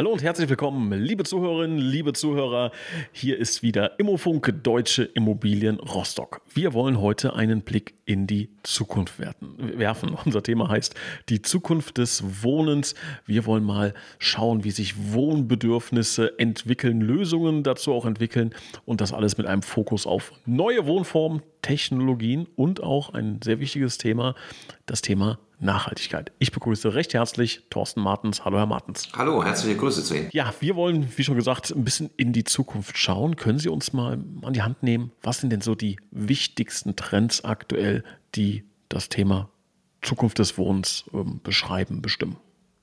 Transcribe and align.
Hallo 0.00 0.12
und 0.12 0.22
herzlich 0.22 0.48
willkommen, 0.48 0.90
liebe 0.98 1.24
Zuhörerinnen, 1.24 1.76
liebe 1.76 2.14
Zuhörer. 2.14 2.72
Hier 3.12 3.36
ist 3.36 3.62
wieder 3.62 4.00
Immofunk 4.00 4.50
Deutsche 4.62 5.02
Immobilien 5.02 5.78
Rostock. 5.78 6.40
Wir 6.54 6.72
wollen 6.72 7.02
heute 7.02 7.34
einen 7.34 7.60
Blick 7.60 7.92
in 8.06 8.26
die 8.26 8.48
Zukunft 8.62 9.18
werfen. 9.18 10.16
Unser 10.24 10.42
Thema 10.42 10.70
heißt 10.70 10.94
die 11.28 11.42
Zukunft 11.42 11.98
des 11.98 12.42
Wohnens. 12.42 12.94
Wir 13.26 13.44
wollen 13.44 13.62
mal 13.62 13.92
schauen, 14.18 14.64
wie 14.64 14.70
sich 14.70 15.12
Wohnbedürfnisse 15.12 16.38
entwickeln, 16.38 17.02
Lösungen 17.02 17.62
dazu 17.62 17.92
auch 17.92 18.06
entwickeln 18.06 18.54
und 18.86 19.02
das 19.02 19.12
alles 19.12 19.36
mit 19.36 19.46
einem 19.46 19.60
Fokus 19.60 20.06
auf 20.06 20.32
neue 20.46 20.86
Wohnformen, 20.86 21.42
Technologien 21.60 22.48
und 22.56 22.82
auch 22.82 23.12
ein 23.12 23.40
sehr 23.44 23.60
wichtiges 23.60 23.98
Thema, 23.98 24.34
das 24.86 25.02
Thema 25.02 25.38
Nachhaltigkeit. 25.60 26.32
Ich 26.38 26.52
begrüße 26.52 26.94
recht 26.94 27.14
herzlich 27.14 27.66
Thorsten 27.70 28.00
Martens. 28.00 28.44
Hallo, 28.44 28.58
Herr 28.58 28.66
Martens. 28.66 29.08
Hallo, 29.16 29.44
herzliche 29.44 29.76
Grüße 29.76 30.02
zu 30.02 30.16
Ihnen. 30.16 30.28
Ja, 30.32 30.52
wir 30.60 30.74
wollen, 30.74 31.06
wie 31.16 31.24
schon 31.24 31.36
gesagt, 31.36 31.70
ein 31.70 31.84
bisschen 31.84 32.10
in 32.16 32.32
die 32.32 32.44
Zukunft 32.44 32.96
schauen. 32.98 33.36
Können 33.36 33.58
Sie 33.58 33.68
uns 33.68 33.92
mal 33.92 34.18
an 34.42 34.52
die 34.52 34.62
Hand 34.62 34.82
nehmen? 34.82 35.12
Was 35.22 35.38
sind 35.38 35.50
denn 35.50 35.60
so 35.60 35.74
die 35.74 35.96
wichtigsten 36.10 36.96
Trends 36.96 37.44
aktuell, 37.44 38.04
die 38.34 38.64
das 38.88 39.08
Thema 39.08 39.50
Zukunft 40.02 40.38
des 40.38 40.56
Wohnens 40.56 41.04
äh, 41.12 41.18
beschreiben, 41.42 42.00
bestimmen? 42.00 42.36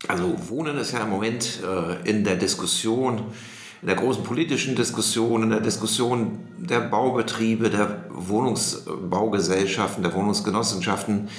Also 0.08 0.36
Wohnen 0.50 0.78
ist 0.78 0.92
ja 0.92 1.04
im 1.04 1.10
Moment 1.10 1.60
äh, 1.66 2.08
in 2.08 2.24
der 2.24 2.36
Diskussion, 2.36 3.24
in 3.82 3.88
der 3.88 3.96
großen 3.96 4.24
politischen 4.24 4.76
Diskussion, 4.76 5.44
in 5.44 5.50
der 5.50 5.62
Diskussion 5.62 6.40
der 6.58 6.82
Baubetriebe, 6.82 7.72
der 7.72 8.06
Wohnungsbaugesellschaften, 8.10 10.04
der 10.04 10.14
Wohnungsgenossenschaften 10.14 11.30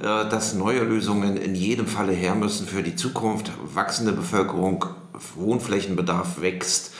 dass 0.00 0.54
neue 0.54 0.80
Lösungen 0.80 1.36
in 1.36 1.54
jedem 1.54 1.86
Falle 1.86 2.12
her 2.12 2.34
müssen 2.34 2.66
für 2.66 2.82
die 2.82 2.96
Zukunft. 2.96 3.52
Wachsende 3.74 4.12
Bevölkerung, 4.12 4.86
Wohnflächenbedarf 5.36 6.40
wächst. 6.40 6.92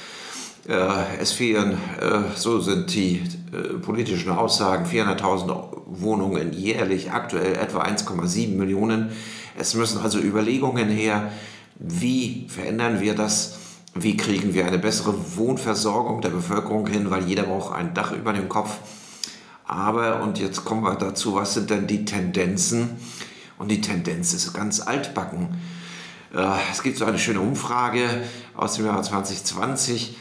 Äh, 0.68 1.16
es 1.18 1.32
fehlen, 1.32 1.78
äh, 1.98 2.36
so 2.36 2.60
sind 2.60 2.94
die 2.94 3.22
politischen 3.82 4.30
Aussagen, 4.30 4.84
400.000 4.84 5.80
Wohnungen 5.86 6.52
jährlich, 6.52 7.10
aktuell 7.12 7.54
etwa 7.54 7.82
1,7 7.82 8.56
Millionen. 8.56 9.10
Es 9.58 9.74
müssen 9.74 10.00
also 10.00 10.18
Überlegungen 10.18 10.88
her, 10.88 11.32
wie 11.78 12.46
verändern 12.48 13.00
wir 13.00 13.14
das? 13.14 13.58
Wie 13.94 14.16
kriegen 14.16 14.54
wir 14.54 14.66
eine 14.66 14.78
bessere 14.78 15.14
Wohnversorgung 15.36 16.20
der 16.20 16.28
Bevölkerung 16.28 16.86
hin, 16.86 17.10
weil 17.10 17.24
jeder 17.24 17.44
braucht 17.44 17.74
ein 17.74 17.94
Dach 17.94 18.12
über 18.12 18.32
dem 18.32 18.48
Kopf. 18.48 18.78
Aber, 19.70 20.20
und 20.22 20.40
jetzt 20.40 20.64
kommen 20.64 20.82
wir 20.82 20.96
dazu, 20.96 21.36
was 21.36 21.54
sind 21.54 21.70
denn 21.70 21.86
die 21.86 22.04
Tendenzen? 22.04 22.96
Und 23.56 23.70
die 23.70 23.80
Tendenz 23.80 24.32
ist 24.32 24.52
ganz 24.52 24.80
altbacken. 24.80 25.60
Äh, 26.34 26.56
es 26.72 26.82
gibt 26.82 26.98
so 26.98 27.04
eine 27.04 27.20
schöne 27.20 27.40
Umfrage 27.40 28.24
aus 28.56 28.74
dem 28.74 28.86
Jahr 28.86 29.00
2020. 29.00 30.16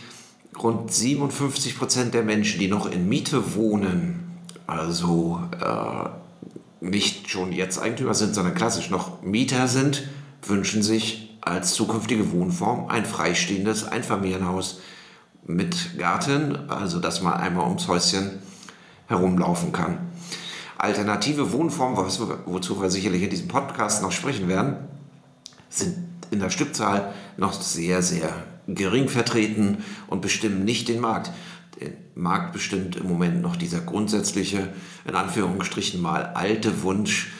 Rund 0.61 0.93
57 0.93 1.79
Prozent 1.79 2.13
der 2.13 2.21
Menschen, 2.21 2.59
die 2.59 2.67
noch 2.67 2.91
in 2.91 3.09
Miete 3.09 3.55
wohnen, 3.55 4.37
also 4.67 5.41
äh, 5.59 6.85
nicht 6.85 7.31
schon 7.31 7.51
jetzt 7.51 7.81
Eigentümer 7.81 8.13
sind, 8.13 8.35
sondern 8.35 8.53
klassisch 8.53 8.91
noch 8.91 9.23
Mieter 9.23 9.67
sind, 9.67 10.07
wünschen 10.43 10.83
sich 10.83 11.39
als 11.41 11.73
zukünftige 11.73 12.31
Wohnform 12.33 12.87
ein 12.87 13.03
freistehendes 13.03 13.83
Einfamilienhaus 13.85 14.79
mit 15.47 15.97
Garten, 15.97 16.69
also 16.69 16.99
dass 16.99 17.23
man 17.23 17.33
einmal 17.33 17.65
ums 17.65 17.87
Häuschen 17.87 18.43
herumlaufen 19.09 19.73
kann. 19.73 19.97
Alternative 20.77 21.51
Wohnformen, 21.51 21.97
wozu 22.45 22.81
wir 22.81 22.89
sicherlich 22.89 23.23
in 23.23 23.29
diesem 23.29 23.49
Podcast 23.49 24.01
noch 24.01 24.13
sprechen 24.13 24.47
werden, 24.47 24.77
sind 25.67 25.97
in 26.31 26.39
der 26.39 26.49
Stückzahl 26.49 27.13
noch 27.35 27.51
sehr, 27.51 28.01
sehr 28.01 28.31
gering 28.67 29.09
vertreten 29.09 29.83
und 30.07 30.21
bestimmen 30.21 30.63
nicht 30.63 30.87
den 30.87 31.01
Markt. 31.01 31.31
Den 31.81 31.93
Markt 32.15 32.53
bestimmt 32.53 32.95
im 32.95 33.07
Moment 33.07 33.41
noch 33.41 33.55
dieser 33.55 33.79
grundsätzliche, 33.79 34.69
in 35.05 35.15
Anführungsstrichen 35.15 36.01
mal 36.01 36.23
alte 36.35 36.83
Wunsch, 36.83 37.31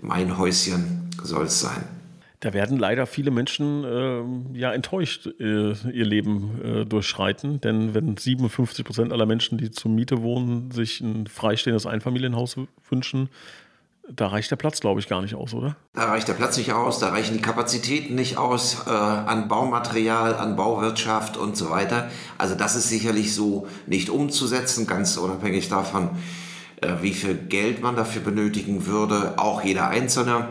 mein 0.00 0.38
Häuschen 0.38 1.10
soll 1.22 1.46
es 1.46 1.60
sein. 1.60 1.97
Da 2.40 2.52
werden 2.52 2.78
leider 2.78 3.06
viele 3.06 3.32
Menschen 3.32 3.84
äh, 3.84 4.58
ja 4.58 4.72
enttäuscht 4.72 5.26
äh, 5.26 5.72
ihr 5.72 6.04
Leben 6.04 6.60
äh, 6.62 6.84
durchschreiten, 6.86 7.60
denn 7.60 7.94
wenn 7.94 8.16
57 8.16 8.84
Prozent 8.84 9.12
aller 9.12 9.26
Menschen, 9.26 9.58
die 9.58 9.72
zur 9.72 9.90
Miete 9.90 10.22
wohnen, 10.22 10.70
sich 10.70 11.00
ein 11.00 11.26
freistehendes 11.26 11.86
Einfamilienhaus 11.86 12.56
wünschen, 12.88 13.28
da 14.10 14.28
reicht 14.28 14.50
der 14.50 14.56
Platz, 14.56 14.80
glaube 14.80 15.00
ich, 15.00 15.08
gar 15.08 15.20
nicht 15.20 15.34
aus, 15.34 15.52
oder? 15.52 15.76
Da 15.92 16.04
reicht 16.04 16.28
der 16.28 16.34
Platz 16.34 16.56
nicht 16.56 16.72
aus, 16.72 16.98
da 16.98 17.08
reichen 17.08 17.34
die 17.34 17.42
Kapazitäten 17.42 18.14
nicht 18.14 18.38
aus 18.38 18.86
äh, 18.86 18.90
an 18.90 19.48
Baumaterial, 19.48 20.34
an 20.34 20.56
Bauwirtschaft 20.56 21.36
und 21.36 21.56
so 21.56 21.70
weiter. 21.70 22.10
Also 22.38 22.54
das 22.54 22.74
ist 22.74 22.88
sicherlich 22.88 23.34
so 23.34 23.66
nicht 23.86 24.10
umzusetzen, 24.10 24.86
ganz 24.86 25.16
unabhängig 25.16 25.68
davon, 25.68 26.10
wie 27.00 27.12
viel 27.12 27.34
Geld 27.34 27.82
man 27.82 27.96
dafür 27.96 28.22
benötigen 28.22 28.86
würde, 28.86 29.34
auch 29.38 29.62
jeder 29.62 29.88
Einzelne. 29.88 30.48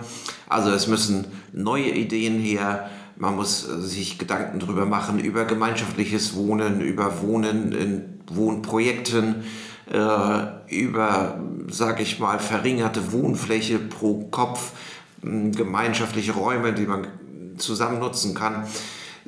Also 0.50 0.72
es 0.72 0.88
müssen 0.88 1.26
neue 1.54 1.90
Ideen 1.90 2.40
her. 2.40 2.90
Man 3.18 3.36
muss 3.36 3.68
äh, 3.68 3.82
sich 3.82 4.18
Gedanken 4.18 4.60
darüber 4.60 4.86
machen, 4.86 5.20
über 5.20 5.46
gemeinschaftliches 5.46 6.36
Wohnen, 6.36 6.82
über 6.82 7.22
Wohnen 7.22 7.72
in 7.72 8.22
Wohnprojekten, 8.32 9.44
äh, 9.92 10.76
über, 10.76 11.40
sage 11.70 12.04
ich 12.04 12.20
mal, 12.20 12.40
verringerte 12.40 13.12
Wohnfläche 13.12 13.80
pro 13.80 14.26
Kopf, 14.26 14.74
gemeinschaftliche 15.22 16.34
Räume, 16.34 16.74
die 16.74 16.86
man 16.86 17.08
zusammen 17.58 18.00
nutzen 18.00 18.36
kann. 18.36 18.68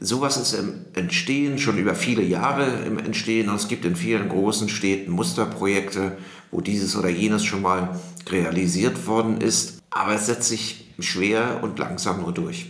Sowas 0.01 0.37
ist 0.37 0.53
im 0.53 0.85
Entstehen 0.93 1.59
schon 1.59 1.77
über 1.77 1.93
viele 1.93 2.23
Jahre 2.23 2.85
im 2.85 2.99
Entstehen 2.99 3.49
und 3.49 3.55
es 3.55 3.67
gibt 3.67 3.83
in 3.83 3.97
vielen 3.97 4.29
großen 4.29 4.69
Städten 4.69 5.11
Musterprojekte, 5.11 6.17
wo 6.51 6.61
dieses 6.61 6.95
oder 6.95 7.09
jenes 7.09 7.43
schon 7.43 7.61
mal 7.61 7.99
realisiert 8.29 9.07
worden 9.07 9.41
ist. 9.41 9.81
Aber 9.89 10.15
es 10.15 10.27
setzt 10.27 10.47
sich 10.47 10.85
schwer 10.99 11.59
und 11.63 11.79
langsam 11.79 12.21
nur 12.21 12.33
durch. 12.33 12.67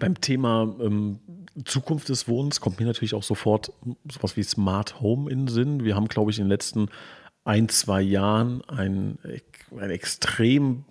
Beim 0.00 0.20
Thema 0.20 0.74
ähm, 0.80 1.20
Zukunft 1.64 2.08
des 2.08 2.26
Wohnens 2.26 2.60
kommt 2.60 2.80
mir 2.80 2.86
natürlich 2.86 3.14
auch 3.14 3.22
sofort 3.22 3.72
sowas 4.10 4.36
wie 4.36 4.42
Smart 4.42 5.00
Home 5.00 5.30
in 5.30 5.40
den 5.40 5.48
Sinn. 5.48 5.84
Wir 5.84 5.94
haben, 5.94 6.08
glaube 6.08 6.32
ich, 6.32 6.38
in 6.38 6.46
den 6.46 6.50
letzten 6.50 6.88
ein, 7.44 7.68
zwei 7.68 8.00
Jahren 8.00 8.62
ein, 8.68 9.18
eine, 9.76 9.92
extrem, 9.92 10.84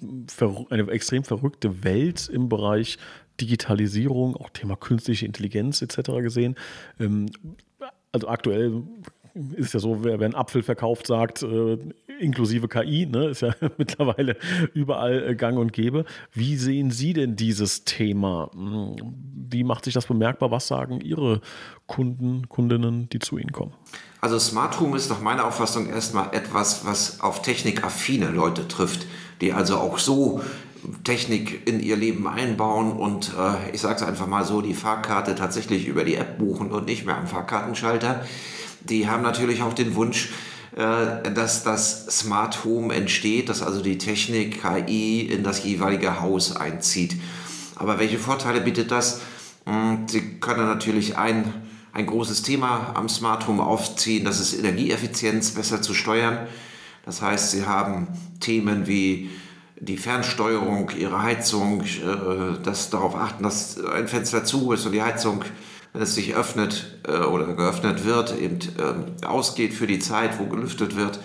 eine 0.69 0.89
extrem 0.91 1.23
verrückte 1.23 1.83
Welt 1.83 2.29
im 2.29 2.49
Bereich 2.49 2.97
Digitalisierung, 3.41 4.35
auch 4.35 4.49
Thema 4.49 4.75
künstliche 4.75 5.25
Intelligenz 5.25 5.81
etc. 5.81 6.11
gesehen. 6.21 6.55
Ähm, 6.99 7.27
also 8.11 8.27
aktuell 8.27 8.83
ist 9.55 9.73
ja 9.73 9.79
so, 9.79 10.03
wer, 10.03 10.15
einen 10.15 10.35
Apfel 10.35 10.61
verkauft, 10.61 11.07
sagt, 11.07 11.43
äh, 11.43 11.77
inklusive 12.19 12.67
KI, 12.67 13.05
ne, 13.05 13.27
ist 13.27 13.41
ja 13.41 13.53
mittlerweile 13.77 14.37
überall 14.73 15.29
äh, 15.29 15.35
gang 15.35 15.57
und 15.57 15.73
gäbe. 15.73 16.05
Wie 16.33 16.57
sehen 16.57 16.91
Sie 16.91 17.13
denn 17.13 17.35
dieses 17.35 17.85
Thema? 17.85 18.49
Hm, 18.53 18.95
wie 19.49 19.63
macht 19.63 19.85
sich 19.85 19.93
das 19.93 20.05
bemerkbar? 20.05 20.51
Was 20.51 20.67
sagen 20.67 21.01
Ihre 21.01 21.41
Kunden, 21.87 22.47
Kundinnen, 22.49 23.09
die 23.09 23.19
zu 23.19 23.37
Ihnen 23.37 23.51
kommen? 23.51 23.73
Also 24.19 24.37
Smart 24.37 24.79
Home 24.79 24.95
ist 24.95 25.09
nach 25.09 25.21
meiner 25.21 25.45
Auffassung 25.47 25.89
erstmal 25.89 26.33
etwas, 26.35 26.85
was 26.85 27.21
auf 27.21 27.41
technikaffine 27.41 28.29
Leute 28.29 28.67
trifft, 28.67 29.07
die 29.41 29.53
also 29.53 29.77
auch 29.77 29.97
so 29.97 30.41
Technik 31.03 31.67
in 31.67 31.79
ihr 31.79 31.95
Leben 31.95 32.27
einbauen 32.27 32.91
und 32.91 33.33
äh, 33.37 33.73
ich 33.73 33.81
sage 33.81 33.95
es 33.95 34.03
einfach 34.03 34.27
mal 34.27 34.45
so, 34.45 34.61
die 34.61 34.73
Fahrkarte 34.73 35.35
tatsächlich 35.35 35.87
über 35.87 36.03
die 36.03 36.15
App 36.15 36.37
buchen 36.37 36.71
und 36.71 36.85
nicht 36.85 37.05
mehr 37.05 37.17
am 37.17 37.27
Fahrkartenschalter. 37.27 38.25
Die 38.81 39.07
haben 39.07 39.21
natürlich 39.21 39.61
auch 39.61 39.73
den 39.73 39.95
Wunsch, 39.95 40.29
äh, 40.75 41.31
dass 41.31 41.63
das 41.63 42.07
Smart 42.07 42.63
Home 42.65 42.93
entsteht, 42.93 43.49
dass 43.49 43.61
also 43.61 43.81
die 43.81 43.97
Technik 43.97 44.61
KI 44.61 45.21
in 45.21 45.43
das 45.43 45.63
jeweilige 45.63 46.19
Haus 46.19 46.55
einzieht. 46.55 47.15
Aber 47.75 47.99
welche 47.99 48.17
Vorteile 48.17 48.61
bietet 48.61 48.91
das? 48.91 49.21
Hm, 49.65 50.07
Sie 50.07 50.39
können 50.39 50.65
natürlich 50.65 51.17
ein, 51.17 51.53
ein 51.93 52.05
großes 52.05 52.41
Thema 52.41 52.93
am 52.95 53.09
Smart 53.09 53.47
Home 53.47 53.63
aufziehen, 53.63 54.25
das 54.25 54.39
ist 54.39 54.57
Energieeffizienz 54.57 55.51
besser 55.51 55.81
zu 55.81 55.93
steuern. 55.93 56.47
Das 57.05 57.21
heißt, 57.21 57.51
Sie 57.51 57.65
haben 57.65 58.07
Themen 58.39 58.87
wie 58.87 59.29
die 59.81 59.97
Fernsteuerung 59.97 60.91
Ihrer 60.97 61.21
Heizung, 61.21 61.81
äh, 61.81 62.61
das 62.63 62.89
darauf 62.89 63.15
achten, 63.15 63.43
dass 63.43 63.83
ein 63.83 64.07
Fenster 64.07 64.45
zu 64.45 64.71
ist 64.71 64.85
und 64.85 64.93
die 64.93 65.01
Heizung 65.01 65.43
wenn 65.93 66.01
es 66.01 66.15
sich 66.15 66.35
öffnet 66.35 66.99
äh, 67.07 67.17
oder 67.17 67.53
geöffnet 67.53 68.05
wird, 68.05 68.37
eben 68.37 68.59
äh, 68.59 69.25
ausgeht 69.25 69.73
für 69.73 69.87
die 69.87 69.99
Zeit, 69.99 70.39
wo 70.39 70.45
gelüftet 70.45 70.95
wird. 70.95 71.19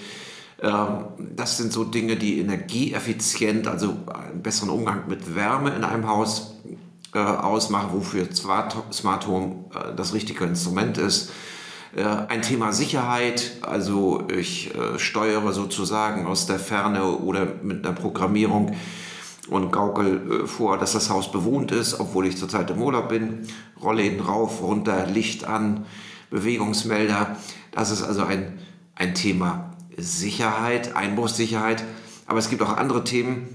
Ähm, 0.60 1.04
das 1.36 1.56
sind 1.56 1.72
so 1.72 1.84
Dinge, 1.84 2.16
die 2.16 2.40
energieeffizient, 2.40 3.68
also 3.68 3.96
einen 4.12 4.42
besseren 4.42 4.70
Umgang 4.70 5.04
mit 5.08 5.36
Wärme 5.36 5.70
in 5.70 5.84
einem 5.84 6.08
Haus 6.08 6.56
äh, 7.14 7.18
ausmache, 7.18 7.92
wofür 7.92 8.26
Smart 8.32 9.26
Home 9.26 9.64
das 9.96 10.14
richtige 10.14 10.44
Instrument 10.44 10.98
ist. 10.98 11.30
Äh, 11.96 12.04
ein 12.28 12.42
Thema 12.42 12.74
Sicherheit, 12.74 13.52
also 13.62 14.24
ich 14.28 14.74
äh, 14.74 14.98
steuere 14.98 15.54
sozusagen 15.54 16.26
aus 16.26 16.46
der 16.46 16.58
Ferne 16.58 17.04
oder 17.04 17.46
mit 17.62 17.86
einer 17.86 17.94
Programmierung 17.94 18.76
und 19.48 19.72
gaukel 19.72 20.42
äh, 20.42 20.46
vor, 20.46 20.76
dass 20.76 20.92
das 20.92 21.08
Haus 21.08 21.32
bewohnt 21.32 21.72
ist, 21.72 21.98
obwohl 21.98 22.26
ich 22.26 22.36
zurzeit 22.36 22.70
im 22.70 22.82
Urlaub 22.82 23.08
bin. 23.08 23.48
Rollläden 23.82 24.20
rauf, 24.20 24.62
runter, 24.62 25.06
Licht 25.06 25.46
an, 25.46 25.86
Bewegungsmelder. 26.28 27.36
Das 27.72 27.90
ist 27.90 28.02
also 28.02 28.24
ein, 28.24 28.58
ein 28.94 29.14
Thema 29.14 29.70
Sicherheit, 29.96 30.94
Einbruchssicherheit. 30.96 31.82
Aber 32.26 32.38
es 32.38 32.50
gibt 32.50 32.60
auch 32.60 32.76
andere 32.76 33.04
Themen. 33.04 33.48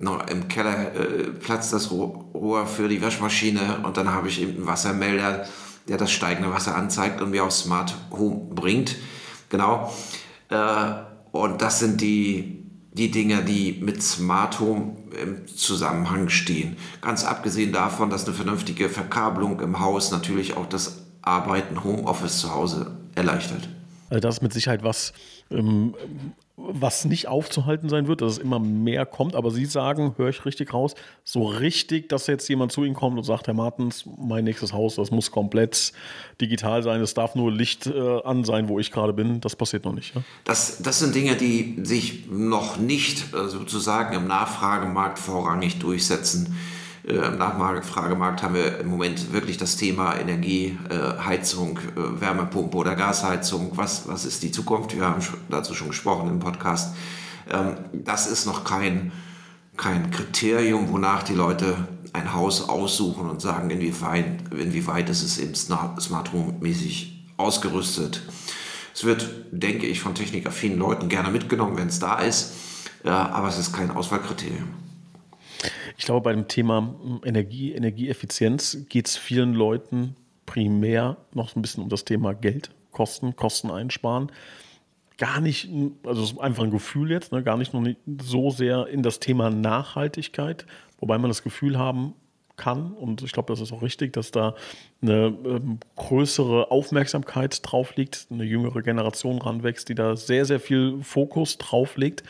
im 0.00 0.48
Keller 0.48 0.94
äh, 0.94 1.30
platzt 1.30 1.72
das 1.72 1.90
Rohr 1.90 2.66
für 2.66 2.88
die 2.88 3.02
Waschmaschine 3.02 3.80
und 3.84 3.96
dann 3.96 4.10
habe 4.10 4.28
ich 4.28 4.40
eben 4.40 4.56
einen 4.56 4.66
Wassermelder, 4.66 5.46
der 5.88 5.98
das 5.98 6.10
steigende 6.10 6.50
Wasser 6.50 6.74
anzeigt 6.74 7.20
und 7.20 7.30
mir 7.30 7.44
aufs 7.44 7.60
Smart 7.60 7.94
Home 8.10 8.54
bringt. 8.54 8.96
Genau. 9.50 9.92
Äh, 10.48 10.92
und 11.32 11.60
das 11.60 11.80
sind 11.80 12.00
die, 12.00 12.64
die 12.92 13.10
Dinge, 13.10 13.42
die 13.42 13.78
mit 13.82 14.02
Smart 14.02 14.58
Home 14.58 14.96
im 15.22 15.46
Zusammenhang 15.46 16.30
stehen. 16.30 16.76
Ganz 17.02 17.24
abgesehen 17.24 17.72
davon, 17.72 18.08
dass 18.08 18.24
eine 18.24 18.34
vernünftige 18.34 18.88
Verkabelung 18.88 19.60
im 19.60 19.80
Haus 19.80 20.12
natürlich 20.12 20.56
auch 20.56 20.66
das 20.66 21.02
Arbeiten 21.22 21.82
Homeoffice 21.84 22.38
zu 22.38 22.54
Hause 22.54 22.92
erleichtert. 23.14 23.68
Also 24.10 24.20
das 24.20 24.36
ist 24.36 24.42
mit 24.42 24.52
Sicherheit 24.52 24.82
was, 24.82 25.12
ähm, 25.50 25.94
was 26.56 27.04
nicht 27.04 27.28
aufzuhalten 27.28 27.88
sein 27.88 28.08
wird, 28.08 28.20
dass 28.20 28.32
es 28.32 28.38
immer 28.38 28.58
mehr 28.58 29.06
kommt. 29.06 29.36
Aber 29.36 29.50
Sie 29.50 29.64
sagen, 29.64 30.14
höre 30.16 30.28
ich 30.28 30.44
richtig 30.44 30.74
raus, 30.74 30.94
so 31.24 31.46
richtig, 31.46 32.08
dass 32.08 32.26
jetzt 32.26 32.48
jemand 32.48 32.72
zu 32.72 32.84
Ihnen 32.84 32.94
kommt 32.94 33.16
und 33.16 33.24
sagt, 33.24 33.46
Herr 33.46 33.54
Martens, 33.54 34.04
mein 34.18 34.44
nächstes 34.44 34.72
Haus, 34.72 34.96
das 34.96 35.10
muss 35.10 35.30
komplett 35.30 35.92
digital 36.40 36.82
sein, 36.82 37.00
es 37.00 37.14
darf 37.14 37.36
nur 37.36 37.52
Licht 37.52 37.86
äh, 37.86 38.20
an 38.24 38.44
sein, 38.44 38.68
wo 38.68 38.78
ich 38.78 38.90
gerade 38.90 39.12
bin. 39.12 39.40
Das 39.40 39.54
passiert 39.54 39.84
noch 39.84 39.94
nicht. 39.94 40.14
Ja? 40.14 40.22
Das, 40.44 40.78
das 40.82 40.98
sind 40.98 41.14
Dinge, 41.14 41.36
die 41.36 41.76
sich 41.84 42.26
noch 42.28 42.78
nicht 42.78 43.32
äh, 43.32 43.48
sozusagen 43.48 44.14
im 44.16 44.26
Nachfragemarkt 44.26 45.18
vorrangig 45.18 45.78
durchsetzen. 45.78 46.56
Äh, 47.06 47.12
Im 47.12 47.38
Nachfragemarkt 47.38 48.42
haben 48.42 48.54
wir 48.54 48.80
im 48.80 48.88
Moment 48.88 49.32
wirklich 49.32 49.56
das 49.56 49.76
Thema 49.76 50.16
Energie, 50.16 50.78
äh, 50.90 51.22
Heizung, 51.22 51.78
äh, 51.78 52.20
Wärmepumpe 52.20 52.76
oder 52.76 52.94
Gasheizung. 52.94 53.72
Was, 53.76 54.06
was 54.08 54.24
ist 54.24 54.42
die 54.42 54.52
Zukunft? 54.52 54.94
Wir 54.94 55.06
haben 55.06 55.22
dazu 55.48 55.74
schon 55.74 55.88
gesprochen 55.88 56.28
im 56.28 56.40
Podcast. 56.40 56.94
Ähm, 57.50 57.76
das 57.92 58.26
ist 58.26 58.46
noch 58.46 58.64
kein, 58.64 59.12
kein 59.76 60.10
Kriterium, 60.10 60.92
wonach 60.92 61.22
die 61.22 61.34
Leute 61.34 61.88
ein 62.12 62.34
Haus 62.34 62.68
aussuchen 62.68 63.30
und 63.30 63.40
sagen, 63.40 63.70
inwieweit, 63.70 64.52
inwieweit 64.52 65.08
ist 65.08 65.22
es 65.22 65.38
eben 65.38 65.54
Smart 65.54 66.32
Home-mäßig 66.32 67.28
ausgerüstet. 67.36 68.22
Es 68.92 69.04
wird, 69.04 69.30
denke 69.52 69.86
ich, 69.86 70.00
von 70.00 70.14
technikaffinen 70.14 70.78
Leuten 70.78 71.08
gerne 71.08 71.30
mitgenommen, 71.30 71.76
wenn 71.76 71.86
es 71.86 72.00
da 72.00 72.18
ist, 72.18 72.52
aber 73.04 73.46
es 73.46 73.58
ist 73.58 73.72
kein 73.72 73.92
Auswahlkriterium. 73.92 74.68
Ich 76.00 76.06
glaube, 76.06 76.22
bei 76.22 76.32
dem 76.32 76.48
Thema 76.48 76.94
Energie, 77.26 77.74
Energieeffizienz 77.74 78.86
geht 78.88 79.06
es 79.06 79.18
vielen 79.18 79.52
Leuten 79.52 80.16
primär 80.46 81.18
noch 81.34 81.54
ein 81.54 81.60
bisschen 81.60 81.82
um 81.82 81.90
das 81.90 82.06
Thema 82.06 82.32
Geld, 82.32 82.70
Kosten, 82.90 83.36
Kosten 83.36 83.70
einsparen. 83.70 84.32
Gar 85.18 85.42
nicht, 85.42 85.68
also 86.06 86.40
einfach 86.40 86.64
ein 86.64 86.70
Gefühl 86.70 87.10
jetzt, 87.10 87.32
ne, 87.32 87.42
gar 87.42 87.58
nicht 87.58 87.74
noch 87.74 87.82
nicht 87.82 87.98
so 88.22 88.48
sehr 88.48 88.86
in 88.86 89.02
das 89.02 89.20
Thema 89.20 89.50
Nachhaltigkeit, 89.50 90.64
wobei 91.00 91.18
man 91.18 91.28
das 91.28 91.42
Gefühl 91.42 91.78
haben 91.78 92.14
kann, 92.56 92.92
und 92.92 93.20
ich 93.20 93.32
glaube, 93.32 93.52
das 93.52 93.60
ist 93.60 93.70
auch 93.70 93.82
richtig, 93.82 94.14
dass 94.14 94.30
da 94.30 94.54
eine 95.02 95.36
ähm, 95.44 95.80
größere 95.96 96.70
Aufmerksamkeit 96.70 97.60
drauf 97.62 97.94
liegt, 97.96 98.26
eine 98.30 98.44
jüngere 98.44 98.80
Generation 98.80 99.36
ranwächst, 99.36 99.90
die 99.90 99.94
da 99.94 100.16
sehr, 100.16 100.46
sehr 100.46 100.60
viel 100.60 101.02
Fokus 101.02 101.58
drauf 101.58 101.98
legt. 101.98 102.22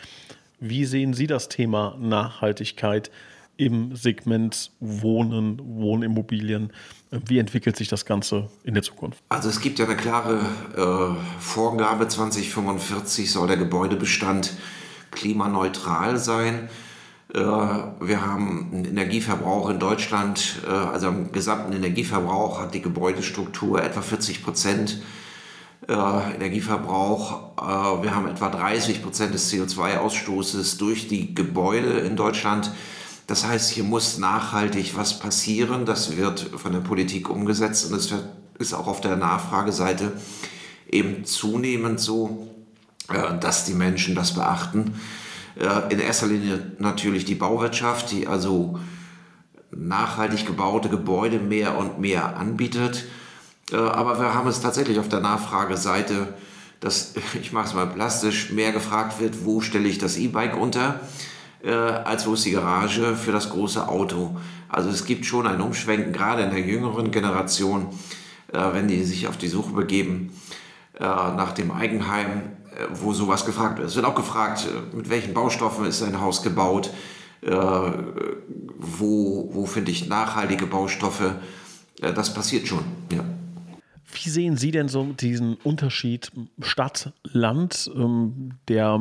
Wie 0.59 0.85
sehen 0.87 1.15
Sie 1.15 1.29
das 1.29 1.49
Thema 1.49 1.97
Nachhaltigkeit 2.01 3.13
im 3.61 3.95
Segment 3.95 4.73
Wohnen, 4.81 5.61
Wohnimmobilien? 5.63 6.73
Wie 7.11 7.39
entwickelt 7.39 7.77
sich 7.77 7.89
das 7.89 8.07
Ganze 8.07 8.49
in 8.65 8.73
der 8.73 8.83
Zukunft? 8.83 9.23
Also 9.29 9.51
es 9.51 9.61
gibt 9.61 9.79
ja 9.79 9.85
eine 9.85 9.97
klare 9.97 10.41
äh, 10.77 11.41
Vorgabe, 11.41 12.09
2045 12.09 13.31
soll 13.31 13.49
der 13.49 13.59
Gebäudebestand 13.59 14.55
klimaneutral 15.11 16.17
sein. 16.17 16.71
Äh, 17.35 17.39
wir 17.39 18.25
haben 18.25 18.71
einen 18.73 18.85
Energieverbrauch 18.87 19.69
in 19.69 19.79
Deutschland, 19.79 20.63
äh, 20.67 20.71
also 20.71 21.09
am 21.09 21.31
gesamten 21.31 21.75
Energieverbrauch 21.75 22.61
hat 22.61 22.73
die 22.73 22.81
Gebäudestruktur 22.81 23.83
etwa 23.83 24.01
40 24.01 24.43
Prozent 24.43 25.03
äh, 25.87 25.93
Energieverbrauch. 25.93 27.59
Äh, 27.59 28.03
wir 28.05 28.15
haben 28.15 28.27
etwa 28.27 28.49
30 28.49 29.03
Prozent 29.03 29.35
des 29.35 29.53
CO2-Ausstoßes 29.53 30.79
durch 30.79 31.09
die 31.09 31.35
Gebäude 31.35 31.99
in 32.01 32.17
Deutschland. 32.17 32.71
Das 33.31 33.47
heißt, 33.47 33.71
hier 33.71 33.85
muss 33.85 34.19
nachhaltig 34.19 34.97
was 34.97 35.21
passieren. 35.21 35.87
Das 35.87 36.17
wird 36.17 36.41
von 36.57 36.73
der 36.73 36.81
Politik 36.81 37.31
umgesetzt 37.31 37.87
und 37.89 37.97
es 37.97 38.13
ist 38.59 38.75
auch 38.75 38.89
auf 38.89 39.01
der 39.01 39.15
Nachfrageseite 39.15 40.11
eben 40.91 41.25
zunehmend 41.25 42.01
so, 42.01 42.49
äh, 43.09 43.39
dass 43.39 43.67
die 43.67 43.75
Menschen 43.75 44.17
das 44.17 44.35
beachten. 44.35 45.01
Äh, 45.55 45.93
in 45.93 46.01
erster 46.01 46.27
Linie 46.27 46.73
natürlich 46.81 47.25
die 47.25 47.37
Bauwirtschaft, 47.37 48.11
die 48.11 48.27
also 48.27 48.81
nachhaltig 49.71 50.45
gebaute 50.45 50.89
Gebäude 50.89 51.39
mehr 51.39 51.79
und 51.79 52.01
mehr 52.01 52.37
anbietet. 52.37 53.05
Äh, 53.71 53.77
aber 53.77 54.19
wir 54.19 54.35
haben 54.35 54.49
es 54.49 54.61
tatsächlich 54.61 54.99
auf 54.99 55.09
der 55.09 55.21
Nachfrageseite, 55.21 56.35
dass, 56.81 57.15
ich 57.41 57.53
mache 57.53 57.69
es 57.69 57.75
mal 57.75 57.87
plastisch, 57.87 58.51
mehr 58.51 58.73
gefragt 58.73 59.21
wird, 59.21 59.45
wo 59.45 59.61
stelle 59.61 59.89
ich 59.89 59.99
das 59.99 60.17
E-Bike 60.17 60.57
unter, 60.57 60.99
äh, 61.63 61.73
als 61.73 62.27
ist 62.27 62.45
die 62.45 62.53
Garage 62.53 63.17
für 63.17 63.33
das 63.33 63.51
große 63.51 63.89
Auto. 63.89 64.37
Also 64.69 64.91
es 64.91 65.05
gibt 65.05 65.27
schon 65.27 65.47
ein 65.47 65.61
Umschwenken, 65.61 66.13
gerade 66.13 66.43
in 66.43 66.51
der 66.51 66.61
jüngeren 66.61 67.11
Generation, 67.11 67.89
äh, 68.53 68.59
wenn 68.73 68.89
die 68.89 69.03
sich 69.05 69.29
auf 69.29 69.37
die 69.37 69.49
Suche 69.49 69.73
begeben 69.73 70.33
nach 70.99 71.53
dem 71.53 71.71
Eigenheim, 71.71 72.43
wo 72.93 73.15
sowas 73.15 73.47
gefragt 73.47 73.79
wird. 73.79 73.89
Es 73.89 73.97
wird 73.97 74.05
auch 74.05 74.15
gefragt, 74.15 74.69
mit 74.93 75.09
welchen 75.09 75.33
Baustoffen 75.33 75.87
ist 75.87 76.03
ein 76.03 76.21
Haus 76.21 76.43
gebaut, 76.43 76.91
wo, 77.41 79.49
wo 79.51 79.65
finde 79.65 79.93
ich 79.93 80.09
nachhaltige 80.09 80.67
Baustoffe. 80.67 81.37
Das 82.01 82.35
passiert 82.35 82.69
schon, 82.69 82.85
ja. 83.11 83.25
Wie 84.13 84.29
sehen 84.29 84.57
Sie 84.57 84.73
denn 84.73 84.89
so 84.89 85.05
diesen 85.05 85.55
Unterschied 85.55 86.33
Stadt-Land, 86.61 87.91
ähm, 87.95 88.55
der 88.69 89.01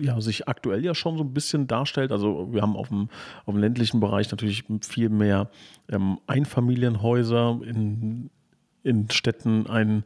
ja, 0.00 0.20
sich 0.20 0.48
aktuell 0.48 0.84
ja 0.84 0.94
schon 0.94 1.16
so 1.16 1.24
ein 1.24 1.32
bisschen 1.32 1.66
darstellt? 1.66 2.12
Also 2.12 2.48
wir 2.52 2.62
haben 2.62 2.76
auf 2.76 2.88
dem, 2.88 3.08
auf 3.46 3.54
dem 3.54 3.60
ländlichen 3.60 4.00
Bereich 4.00 4.30
natürlich 4.30 4.64
viel 4.82 5.08
mehr 5.08 5.50
ähm, 5.88 6.18
Einfamilienhäuser, 6.26 7.60
in, 7.64 8.30
in 8.82 9.10
Städten 9.10 9.66
ein, 9.66 10.04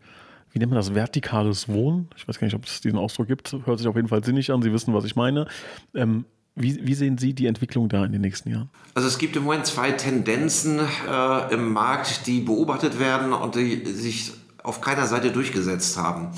wie 0.52 0.58
nennt 0.58 0.70
man 0.70 0.76
das, 0.76 0.94
vertikales 0.94 1.68
Wohnen. 1.68 2.08
Ich 2.16 2.26
weiß 2.26 2.38
gar 2.38 2.46
nicht, 2.46 2.54
ob 2.54 2.64
es 2.66 2.80
diesen 2.80 2.98
Ausdruck 2.98 3.28
gibt. 3.28 3.56
Hört 3.64 3.78
sich 3.78 3.88
auf 3.88 3.96
jeden 3.96 4.08
Fall 4.08 4.24
sinnig 4.24 4.50
an. 4.52 4.62
Sie 4.62 4.72
wissen, 4.72 4.94
was 4.94 5.04
ich 5.04 5.16
meine. 5.16 5.46
Ähm, 5.94 6.24
wie, 6.54 6.86
wie, 6.86 6.94
sehen 6.94 7.16
Sie 7.16 7.32
die 7.32 7.46
Entwicklung 7.46 7.88
da 7.88 8.04
in 8.04 8.12
den 8.12 8.20
nächsten 8.20 8.50
Jahren? 8.50 8.68
Also 8.94 9.08
es 9.08 9.16
gibt 9.16 9.36
im 9.36 9.44
Moment 9.44 9.64
zwei 9.64 9.92
Tendenzen 9.92 10.80
äh, 10.80 11.54
im 11.54 11.72
Markt, 11.72 12.26
die 12.26 12.40
beobachtet 12.40 12.98
werden 12.98 13.32
und 13.32 13.54
die 13.54 13.86
sich 13.86 14.32
auf 14.62 14.82
keiner 14.82 15.06
Seite 15.06 15.32
durchgesetzt 15.32 15.96
haben. 15.96 16.28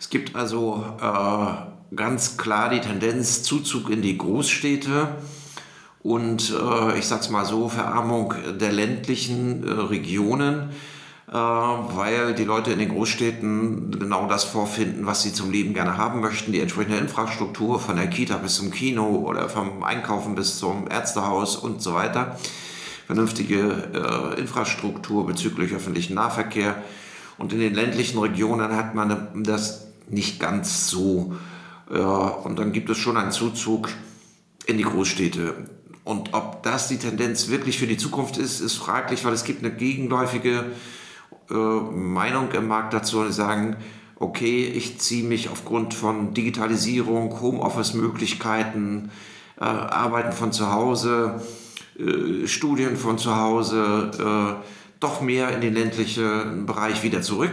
Es 0.00 0.10
gibt 0.10 0.34
also 0.34 0.84
äh, 1.00 1.73
ganz 1.96 2.36
klar 2.36 2.70
die 2.70 2.80
Tendenz 2.80 3.42
Zuzug 3.42 3.90
in 3.90 4.02
die 4.02 4.18
Großstädte 4.18 5.08
und 6.02 6.52
äh, 6.52 6.98
ich 6.98 7.06
sag's 7.06 7.30
mal 7.30 7.44
so 7.44 7.68
Verarmung 7.68 8.34
der 8.58 8.72
ländlichen 8.72 9.66
äh, 9.66 9.70
Regionen 9.70 10.70
äh, 11.26 11.36
weil 11.36 12.34
die 12.34 12.44
Leute 12.44 12.70
in 12.70 12.78
den 12.78 12.90
Großstädten 12.90 13.98
genau 13.98 14.28
das 14.28 14.44
vorfinden, 14.44 15.06
was 15.06 15.22
sie 15.22 15.32
zum 15.32 15.50
Leben 15.50 15.72
gerne 15.72 15.96
haben 15.96 16.20
möchten. 16.20 16.52
Die 16.52 16.60
entsprechende 16.60 16.98
Infrastruktur 16.98 17.80
von 17.80 17.96
der 17.96 18.08
Kita 18.08 18.36
bis 18.36 18.56
zum 18.56 18.70
Kino 18.70 19.24
oder 19.26 19.48
vom 19.48 19.82
Einkaufen 19.82 20.34
bis 20.34 20.58
zum 20.58 20.88
Ärztehaus 20.88 21.56
und 21.56 21.82
so 21.82 21.94
weiter. 21.94 22.38
Vernünftige 23.06 24.34
äh, 24.36 24.38
Infrastruktur 24.38 25.26
bezüglich 25.26 25.72
öffentlichen 25.72 26.14
Nahverkehr. 26.14 26.76
Und 27.36 27.52
in 27.52 27.58
den 27.58 27.74
ländlichen 27.74 28.18
Regionen 28.18 28.76
hat 28.76 28.94
man 28.94 29.44
das 29.44 29.88
nicht 30.08 30.38
ganz 30.38 30.88
so. 30.88 31.34
Und 31.88 32.58
dann 32.58 32.72
gibt 32.72 32.88
es 32.88 32.96
schon 32.96 33.16
einen 33.16 33.30
Zuzug 33.30 33.90
in 34.66 34.78
die 34.78 34.84
Großstädte. 34.84 35.54
Und 36.04 36.34
ob 36.34 36.62
das 36.62 36.88
die 36.88 36.98
Tendenz 36.98 37.48
wirklich 37.48 37.78
für 37.78 37.86
die 37.86 37.96
Zukunft 37.96 38.36
ist, 38.36 38.60
ist 38.60 38.74
fraglich, 38.74 39.24
weil 39.24 39.32
es 39.32 39.44
gibt 39.44 39.64
eine 39.64 39.74
gegenläufige 39.74 40.72
äh, 41.50 41.54
Meinung 41.54 42.52
im 42.52 42.68
Markt 42.68 42.92
dazu, 42.92 43.24
die 43.24 43.32
sagen, 43.32 43.76
okay, 44.16 44.66
ich 44.66 44.98
ziehe 44.98 45.24
mich 45.24 45.48
aufgrund 45.48 45.94
von 45.94 46.34
Digitalisierung, 46.34 47.40
Homeoffice-Möglichkeiten, 47.40 49.10
äh, 49.58 49.64
Arbeiten 49.64 50.32
von 50.32 50.52
zu 50.52 50.70
Hause, 50.70 51.42
äh, 51.98 52.46
Studien 52.46 52.96
von 52.96 53.16
zu 53.16 53.36
Hause, 53.36 54.10
äh, 54.18 54.64
doch 55.00 55.22
mehr 55.22 55.54
in 55.54 55.62
den 55.62 55.74
ländlichen 55.74 56.66
Bereich 56.66 57.02
wieder 57.02 57.22
zurück. 57.22 57.52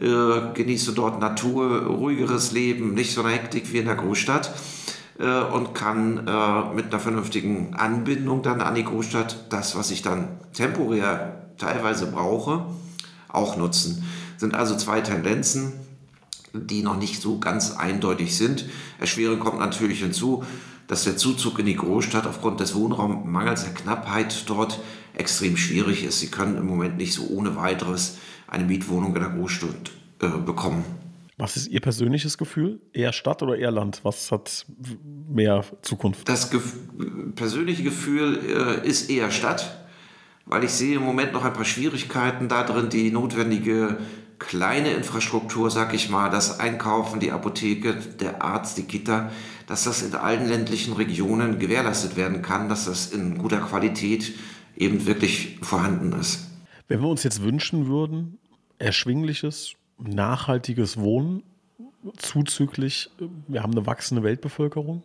Äh, 0.00 0.54
genieße 0.54 0.92
dort 0.94 1.20
Natur, 1.20 1.82
ruhigeres 1.82 2.52
Leben, 2.52 2.94
nicht 2.94 3.12
so 3.12 3.22
eine 3.22 3.34
Hektik 3.34 3.70
wie 3.70 3.78
in 3.78 3.84
der 3.84 3.96
Großstadt 3.96 4.50
äh, 5.18 5.42
und 5.42 5.74
kann 5.74 6.26
äh, 6.26 6.74
mit 6.74 6.86
einer 6.86 7.00
vernünftigen 7.00 7.74
Anbindung 7.74 8.42
dann 8.42 8.62
an 8.62 8.74
die 8.74 8.84
Großstadt 8.84 9.52
das, 9.52 9.76
was 9.76 9.90
ich 9.90 10.00
dann 10.00 10.28
temporär 10.54 11.52
teilweise 11.58 12.06
brauche, 12.06 12.64
auch 13.28 13.58
nutzen. 13.58 14.02
Sind 14.38 14.54
also 14.54 14.74
zwei 14.74 15.02
Tendenzen, 15.02 15.74
die 16.54 16.82
noch 16.82 16.96
nicht 16.96 17.20
so 17.20 17.38
ganz 17.38 17.72
eindeutig 17.72 18.34
sind. 18.34 18.64
Erschwerend 18.98 19.40
kommt 19.40 19.58
natürlich 19.58 20.00
hinzu, 20.00 20.44
dass 20.86 21.04
der 21.04 21.18
Zuzug 21.18 21.58
in 21.58 21.66
die 21.66 21.76
Großstadt 21.76 22.26
aufgrund 22.26 22.60
des 22.60 22.74
Wohnraummangels, 22.74 23.64
der 23.64 23.74
Knappheit 23.74 24.44
dort 24.46 24.80
extrem 25.12 25.58
schwierig 25.58 26.04
ist. 26.04 26.20
Sie 26.20 26.28
können 26.28 26.56
im 26.56 26.66
Moment 26.66 26.96
nicht 26.96 27.12
so 27.12 27.26
ohne 27.28 27.54
weiteres 27.56 28.16
eine 28.50 28.64
Mietwohnung 28.64 29.14
in 29.14 29.22
der 29.22 29.30
Großstadt 29.30 29.90
äh, 30.20 30.28
bekommen. 30.44 30.84
Was 31.38 31.56
ist 31.56 31.68
Ihr 31.68 31.80
persönliches 31.80 32.36
Gefühl? 32.36 32.80
Eher 32.92 33.14
Stadt 33.14 33.42
oder 33.42 33.56
eher 33.56 33.70
Land? 33.70 34.00
Was 34.02 34.30
hat 34.30 34.66
mehr 35.26 35.64
Zukunft? 35.80 36.28
Das 36.28 36.50
Ge 36.50 36.60
persönliche 37.34 37.82
Gefühl 37.82 38.38
äh, 38.84 38.86
ist 38.86 39.08
eher 39.08 39.30
Stadt, 39.30 39.86
weil 40.44 40.64
ich 40.64 40.72
sehe 40.72 40.96
im 40.96 41.02
Moment 41.02 41.32
noch 41.32 41.44
ein 41.44 41.54
paar 41.54 41.64
Schwierigkeiten 41.64 42.48
darin, 42.48 42.90
die 42.90 43.10
notwendige 43.10 43.96
kleine 44.38 44.90
Infrastruktur, 44.92 45.70
sag 45.70 45.94
ich 45.94 46.10
mal, 46.10 46.28
das 46.28 46.60
Einkaufen, 46.60 47.20
die 47.20 47.32
Apotheke, 47.32 47.94
der 47.94 48.42
Arzt, 48.42 48.76
die 48.76 48.82
Kita, 48.82 49.30
dass 49.66 49.84
das 49.84 50.02
in 50.02 50.14
allen 50.14 50.46
ländlichen 50.46 50.92
Regionen 50.92 51.58
gewährleistet 51.58 52.16
werden 52.16 52.42
kann, 52.42 52.68
dass 52.68 52.84
das 52.84 53.12
in 53.12 53.38
guter 53.38 53.60
Qualität 53.60 54.34
eben 54.76 55.06
wirklich 55.06 55.58
vorhanden 55.62 56.12
ist. 56.20 56.49
Wenn 56.90 57.02
wir 57.02 57.08
uns 57.08 57.22
jetzt 57.22 57.40
wünschen 57.40 57.86
würden, 57.86 58.40
erschwingliches, 58.80 59.74
nachhaltiges 59.98 60.96
Wohnen 60.96 61.44
zuzüglich, 62.16 63.10
wir 63.46 63.62
haben 63.62 63.70
eine 63.70 63.86
wachsende 63.86 64.24
Weltbevölkerung. 64.24 65.04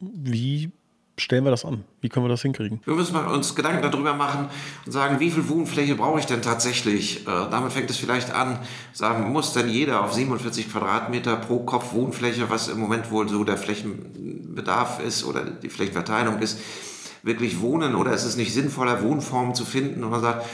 Wie 0.00 0.70
stellen 1.18 1.44
wir 1.44 1.50
das 1.50 1.66
an? 1.66 1.84
Wie 2.00 2.08
können 2.08 2.24
wir 2.24 2.30
das 2.30 2.40
hinkriegen? 2.40 2.80
Wir 2.86 2.94
müssen 2.94 3.14
uns 3.16 3.54
Gedanken 3.54 3.82
darüber 3.82 4.14
machen 4.14 4.48
und 4.86 4.92
sagen, 4.92 5.20
wie 5.20 5.30
viel 5.30 5.46
Wohnfläche 5.50 5.94
brauche 5.96 6.20
ich 6.20 6.24
denn 6.24 6.40
tatsächlich? 6.40 7.26
Äh, 7.26 7.50
damit 7.50 7.70
fängt 7.72 7.90
es 7.90 7.98
vielleicht 7.98 8.30
an, 8.30 8.58
sagen, 8.94 9.30
muss 9.30 9.52
denn 9.52 9.68
jeder 9.68 10.04
auf 10.04 10.14
47 10.14 10.72
Quadratmeter 10.72 11.36
pro 11.36 11.58
Kopf 11.58 11.92
Wohnfläche, 11.92 12.48
was 12.48 12.68
im 12.68 12.80
Moment 12.80 13.10
wohl 13.10 13.28
so 13.28 13.44
der 13.44 13.58
Flächenbedarf 13.58 15.00
ist 15.00 15.22
oder 15.22 15.44
die 15.44 15.68
Flächenverteilung 15.68 16.38
ist, 16.38 16.60
wirklich 17.22 17.60
wohnen? 17.60 17.94
Oder 17.94 18.14
ist 18.14 18.24
es 18.24 18.38
nicht 18.38 18.54
sinnvoller, 18.54 19.02
Wohnformen 19.02 19.54
zu 19.54 19.66
finden? 19.66 20.02
Und 20.02 20.12
man 20.12 20.22
sagt, 20.22 20.46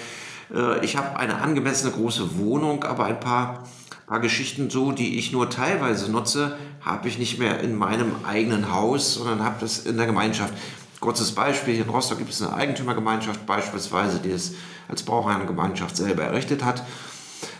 äh, 0.55 0.85
ich 0.85 0.97
habe 0.97 1.17
eine 1.17 1.41
angemessene 1.41 1.93
große 1.93 2.39
Wohnung, 2.39 2.85
aber 2.85 3.05
ein 3.05 3.21
paar 3.21 3.65
paar 4.13 4.21
Geschichten 4.21 4.69
so, 4.69 4.93
die 4.93 5.19
ich 5.19 5.33
nur 5.33 5.49
teilweise 5.49 6.13
nutze, 6.13 6.59
habe 6.83 7.09
ich 7.09 7.19
nicht 7.19 7.39
mehr 7.39 7.61
in 7.61 7.75
meinem 7.75 8.13
eigenen 8.27 8.71
Haus, 8.71 9.15
sondern 9.15 9.43
habe 9.43 9.57
das 9.61 9.79
in 9.79 9.97
der 9.97 10.05
Gemeinschaft. 10.05 10.53
Kurzes 11.01 11.33
Beispiel, 11.33 11.73
hier 11.73 11.85
in 11.85 11.91
Rostock 11.91 12.19
gibt 12.19 12.31
es 12.31 12.43
eine 12.43 12.53
Eigentümergemeinschaft 12.53 13.47
beispielsweise, 13.47 14.19
die 14.19 14.31
es 14.31 14.53
als 14.87 15.03
Bauherrengemeinschaft 15.05 15.97
selber 15.97 16.25
errichtet 16.25 16.63
hat. 16.63 16.85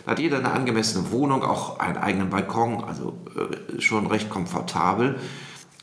Da 0.05 0.11
hat 0.11 0.19
jeder 0.19 0.37
eine 0.37 0.51
angemessene 0.51 1.11
Wohnung, 1.11 1.43
auch 1.43 1.79
einen 1.79 1.97
eigenen 1.97 2.29
Balkon, 2.29 2.83
also 2.83 3.17
äh, 3.35 3.81
schon 3.81 4.05
recht 4.05 4.29
komfortabel. 4.29 5.17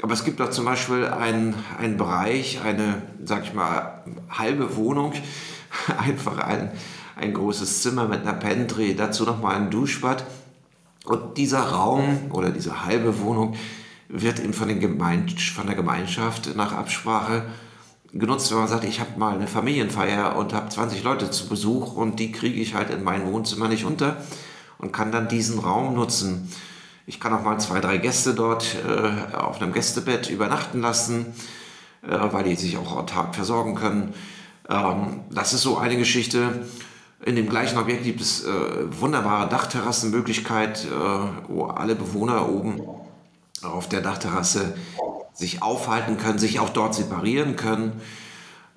Aber 0.02 0.12
es 0.12 0.24
gibt 0.24 0.40
auch 0.40 0.50
zum 0.50 0.66
Beispiel 0.66 1.06
einen, 1.06 1.56
einen 1.78 1.96
Bereich, 1.96 2.60
eine, 2.64 3.02
sag 3.24 3.42
ich 3.42 3.54
mal, 3.54 4.04
halbe 4.30 4.76
Wohnung, 4.76 5.14
einfach 5.98 6.38
ein, 6.38 6.70
ein 7.20 7.34
großes 7.34 7.82
Zimmer 7.82 8.08
mit 8.08 8.22
einer 8.22 8.32
Pantry, 8.32 8.94
dazu 8.96 9.24
nochmal 9.24 9.56
ein 9.56 9.70
Duschbad 9.70 10.24
und 11.04 11.36
dieser 11.38 11.60
Raum 11.60 12.30
oder 12.30 12.50
diese 12.50 12.84
halbe 12.84 13.20
Wohnung 13.20 13.56
wird 14.08 14.40
eben 14.40 14.52
von, 14.52 14.68
von 14.68 15.66
der 15.66 15.76
Gemeinschaft 15.76 16.54
nach 16.56 16.72
Absprache 16.72 17.44
genutzt, 18.12 18.50
wenn 18.50 18.58
man 18.58 18.68
sagt, 18.68 18.84
ich 18.84 19.00
habe 19.00 19.18
mal 19.18 19.34
eine 19.34 19.46
Familienfeier 19.46 20.36
und 20.36 20.52
habe 20.52 20.68
20 20.68 21.04
Leute 21.04 21.30
zu 21.30 21.48
Besuch 21.48 21.94
und 21.94 22.18
die 22.18 22.32
kriege 22.32 22.60
ich 22.60 22.74
halt 22.74 22.90
in 22.90 23.04
mein 23.04 23.26
Wohnzimmer 23.26 23.68
nicht 23.68 23.84
unter 23.84 24.16
und 24.78 24.92
kann 24.92 25.12
dann 25.12 25.28
diesen 25.28 25.58
Raum 25.58 25.94
nutzen. 25.94 26.50
Ich 27.06 27.20
kann 27.20 27.32
auch 27.32 27.42
mal 27.42 27.58
zwei, 27.58 27.80
drei 27.80 27.98
Gäste 27.98 28.34
dort 28.34 28.76
äh, 28.86 29.36
auf 29.36 29.60
einem 29.60 29.72
Gästebett 29.72 30.28
übernachten 30.28 30.80
lassen, 30.80 31.26
äh, 32.02 32.18
weil 32.30 32.44
die 32.44 32.56
sich 32.56 32.76
auch 32.76 32.96
autark 32.96 33.34
versorgen 33.34 33.74
können. 33.74 34.14
Ähm, 34.68 35.20
das 35.30 35.52
ist 35.52 35.62
so 35.62 35.78
eine 35.78 35.96
Geschichte. 35.96 36.66
In 37.22 37.36
dem 37.36 37.50
gleichen 37.50 37.76
Objekt 37.76 38.04
gibt 38.04 38.22
es 38.22 38.44
äh, 38.44 38.50
wunderbare 38.98 39.48
Dachterrassenmöglichkeit, 39.48 40.86
äh, 40.86 40.88
wo 41.48 41.64
alle 41.64 41.94
Bewohner 41.94 42.48
oben 42.48 42.80
auf 43.62 43.90
der 43.90 44.00
Dachterrasse 44.00 44.74
sich 45.34 45.62
aufhalten 45.62 46.16
können, 46.16 46.38
sich 46.38 46.60
auch 46.60 46.70
dort 46.70 46.94
separieren 46.94 47.56
können. 47.56 48.00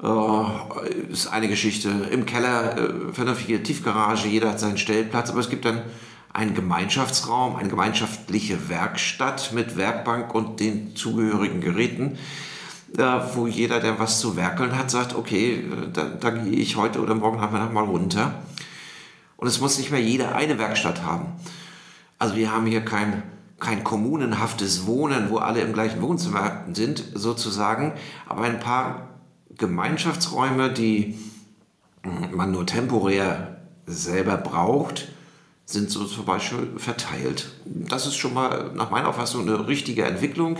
Äh, 0.02 1.10
ist 1.10 1.28
eine 1.28 1.48
Geschichte. 1.48 1.90
Im 2.12 2.26
Keller 2.26 2.78
äh, 2.78 3.14
vernünftige 3.14 3.64
Tiefgarage, 3.64 4.28
jeder 4.28 4.50
hat 4.50 4.60
seinen 4.60 4.78
Stellplatz, 4.78 5.30
aber 5.30 5.40
es 5.40 5.50
gibt 5.50 5.64
dann 5.64 5.82
einen 6.34 6.54
Gemeinschaftsraum, 6.54 7.56
eine 7.56 7.70
gemeinschaftliche 7.70 8.68
Werkstatt 8.68 9.54
mit 9.54 9.78
Werkbank 9.78 10.36
und 10.36 10.60
den 10.60 10.98
zugehörigen 10.98 11.62
Geräten 11.62 12.18
wo 12.96 13.48
jeder, 13.48 13.80
der 13.80 14.00
was 14.00 14.20
zu 14.20 14.36
werkeln 14.36 14.78
hat, 14.78 14.92
sagt, 14.92 15.16
okay, 15.16 15.56
äh, 15.56 15.92
da, 15.92 16.06
da 16.06 16.30
gehe 16.30 16.54
ich 16.54 16.76
heute 16.76 17.02
oder 17.02 17.16
morgen 17.16 17.38
Nachmittag 17.38 17.74
mal 17.74 17.84
runter. 17.84 18.36
Und 19.38 19.48
es 19.48 19.60
muss 19.60 19.78
nicht 19.78 19.92
mehr 19.92 20.02
jeder 20.02 20.36
eine 20.36 20.58
Werkstatt 20.58 21.04
haben. 21.04 21.26
Also 22.20 22.36
wir 22.36 22.52
haben 22.52 22.66
hier 22.66 22.86
kein, 22.86 23.24
kein 23.60 23.84
kommunenhaftes 23.84 24.86
Wohnen, 24.86 25.30
wo 25.30 25.38
alle 25.38 25.62
im 25.62 25.74
gleichen 25.74 26.02
Wohnzimmer 26.02 26.66
sind, 26.72 27.04
sozusagen, 27.14 27.94
aber 28.28 28.44
ein 28.44 28.60
paar 28.60 29.10
Gemeinschaftsräume, 29.58 30.72
die 30.72 31.18
man 32.32 32.52
nur 32.52 32.66
temporär 32.66 33.58
selber 33.86 34.38
braucht, 34.38 35.10
sind 35.66 35.90
so 35.90 36.06
zum 36.06 36.26
Beispiel 36.26 36.74
verteilt. 36.78 37.52
Das 37.66 38.06
ist 38.06 38.16
schon 38.16 38.34
mal 38.34 38.72
nach 38.76 38.92
meiner 38.92 39.10
Auffassung 39.10 39.42
eine 39.42 39.68
richtige 39.68 40.06
Entwicklung. 40.06 40.58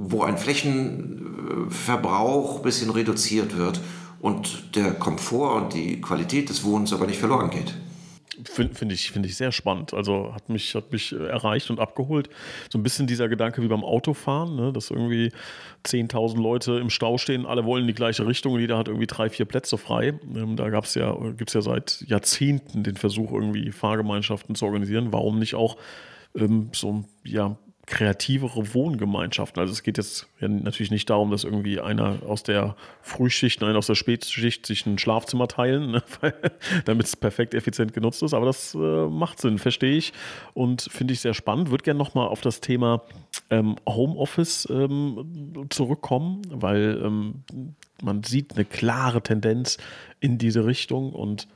Wo 0.00 0.22
ein 0.22 0.38
Flächenverbrauch 0.38 2.58
ein 2.58 2.62
bisschen 2.62 2.90
reduziert 2.90 3.56
wird 3.56 3.80
und 4.20 4.76
der 4.76 4.92
Komfort 4.92 5.62
und 5.62 5.74
die 5.74 6.00
Qualität 6.00 6.48
des 6.48 6.62
Wohnens 6.64 6.92
aber 6.92 7.06
nicht 7.06 7.18
verloren 7.18 7.50
geht. 7.50 7.74
Finde 8.44 8.74
find 8.74 8.92
ich, 8.92 9.10
find 9.10 9.26
ich 9.26 9.36
sehr 9.36 9.50
spannend. 9.50 9.94
Also 9.94 10.32
hat 10.32 10.48
mich, 10.48 10.76
hat 10.76 10.92
mich 10.92 11.12
erreicht 11.12 11.70
und 11.70 11.80
abgeholt. 11.80 12.30
So 12.70 12.78
ein 12.78 12.84
bisschen 12.84 13.08
dieser 13.08 13.28
Gedanke 13.28 13.62
wie 13.62 13.68
beim 13.68 13.82
Autofahren, 13.82 14.54
ne? 14.54 14.72
dass 14.72 14.90
irgendwie 14.90 15.32
10.000 15.84 16.40
Leute 16.40 16.78
im 16.78 16.90
Stau 16.90 17.18
stehen, 17.18 17.46
alle 17.46 17.64
wollen 17.64 17.82
in 17.82 17.88
die 17.88 17.94
gleiche 17.94 18.26
Richtung 18.26 18.52
und 18.52 18.60
jeder 18.60 18.78
hat 18.78 18.86
irgendwie 18.86 19.08
drei, 19.08 19.28
vier 19.28 19.46
Plätze 19.46 19.76
frei. 19.76 20.14
Ähm, 20.36 20.54
da 20.54 20.70
gab's 20.70 20.94
ja, 20.94 21.12
gibt 21.36 21.50
es 21.50 21.54
ja 21.54 21.62
seit 21.62 22.04
Jahrzehnten 22.06 22.84
den 22.84 22.96
Versuch, 22.96 23.32
irgendwie 23.32 23.72
Fahrgemeinschaften 23.72 24.54
zu 24.54 24.66
organisieren. 24.66 25.12
Warum 25.12 25.40
nicht 25.40 25.56
auch 25.56 25.76
ähm, 26.36 26.70
so 26.72 27.04
ja, 27.24 27.56
kreativere 27.88 28.74
Wohngemeinschaften. 28.74 29.60
Also 29.60 29.72
es 29.72 29.82
geht 29.82 29.96
jetzt 29.96 30.28
natürlich 30.40 30.90
nicht 30.90 31.08
darum, 31.08 31.30
dass 31.30 31.44
irgendwie 31.44 31.80
einer 31.80 32.18
aus 32.26 32.42
der 32.42 32.76
Frühschicht 33.00 33.62
einer 33.62 33.78
aus 33.78 33.86
der 33.86 33.94
Spätschicht 33.94 34.66
sich 34.66 34.84
ein 34.84 34.98
Schlafzimmer 34.98 35.48
teilen, 35.48 35.92
ne, 35.92 36.02
damit 36.84 37.06
es 37.06 37.16
perfekt 37.16 37.54
effizient 37.54 37.94
genutzt 37.94 38.22
ist. 38.22 38.34
Aber 38.34 38.44
das 38.44 38.74
äh, 38.74 38.78
macht 38.78 39.40
Sinn, 39.40 39.58
verstehe 39.58 39.96
ich 39.96 40.12
und 40.52 40.82
finde 40.82 41.14
ich 41.14 41.20
sehr 41.20 41.32
spannend. 41.32 41.70
Würde 41.70 41.82
gerne 41.82 41.98
nochmal 41.98 42.28
auf 42.28 42.42
das 42.42 42.60
Thema 42.60 43.02
ähm, 43.48 43.76
Homeoffice 43.88 44.68
ähm, 44.70 45.66
zurückkommen, 45.70 46.42
weil 46.50 47.00
ähm, 47.02 47.44
man 48.02 48.22
sieht 48.22 48.54
eine 48.54 48.66
klare 48.66 49.22
Tendenz 49.22 49.78
in 50.20 50.36
diese 50.36 50.66
Richtung 50.66 51.14
und 51.14 51.48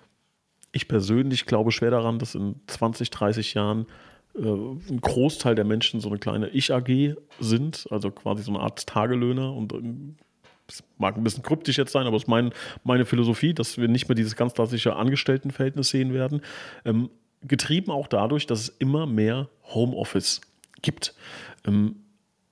ich 0.73 0.89
persönlich 0.89 1.45
glaube 1.45 1.73
schwer 1.73 1.91
daran, 1.91 2.19
dass 2.19 2.35
in 2.35 2.55
20, 2.67 3.11
30 3.11 3.53
Jahren 3.53 3.87
ein 4.35 5.01
Großteil 5.01 5.55
der 5.55 5.65
Menschen 5.65 6.01
so 6.01 6.09
eine 6.09 6.19
kleine 6.19 6.49
Ich-AG 6.49 7.17
sind, 7.41 7.87
also 7.91 8.11
quasi 8.11 8.43
so 8.43 8.53
eine 8.53 8.61
Art 8.61 8.87
Tagelöhner 8.87 9.53
und 9.53 9.73
ähm, 9.73 10.17
das 10.67 10.83
mag 10.97 11.17
ein 11.17 11.25
bisschen 11.25 11.43
kryptisch 11.43 11.77
jetzt 11.77 11.93
sein, 11.93 12.07
aber 12.07 12.17
es 12.17 12.23
ist 12.23 12.29
mein, 12.29 12.53
meine 12.85 13.05
Philosophie, 13.05 13.53
dass 13.53 13.77
wir 13.77 13.89
nicht 13.89 14.09
mehr 14.09 14.15
dieses 14.15 14.37
ganz 14.37 14.55
klassische 14.55 14.97
Angestelltenverhältnis 14.97 15.91
sehen 15.91 16.15
werden. 16.15 16.41
Ähm, 16.85 17.11
getrieben 17.43 17.91
auch 17.91 18.07
dadurch, 18.07 18.47
dass 18.47 18.61
es 18.61 18.69
immer 18.69 19.07
mehr 19.07 19.49
Homeoffice 19.75 20.41
gibt. 20.81 21.15
Ähm, 21.67 21.97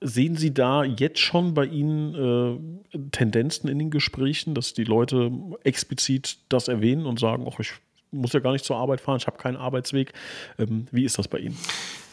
Sehen 0.02 0.34
Sie 0.36 0.54
da 0.54 0.82
jetzt 0.82 1.18
schon 1.18 1.52
bei 1.52 1.66
Ihnen 1.66 2.14
äh, 2.14 2.98
Tendenzen 3.10 3.68
in 3.68 3.78
den 3.78 3.90
Gesprächen, 3.90 4.54
dass 4.54 4.72
die 4.72 4.84
Leute 4.84 5.30
explizit 5.62 6.38
das 6.48 6.68
erwähnen 6.68 7.04
und 7.04 7.20
sagen, 7.20 7.46
ach, 7.46 7.60
ich 7.60 7.72
muss 8.12 8.32
ja 8.32 8.40
gar 8.40 8.52
nicht 8.52 8.64
zur 8.64 8.76
Arbeit 8.76 9.00
fahren, 9.00 9.18
ich 9.18 9.26
habe 9.26 9.38
keinen 9.38 9.56
Arbeitsweg. 9.56 10.12
Ähm, 10.58 10.86
wie 10.90 11.04
ist 11.04 11.18
das 11.18 11.28
bei 11.28 11.38
Ihnen? 11.38 11.56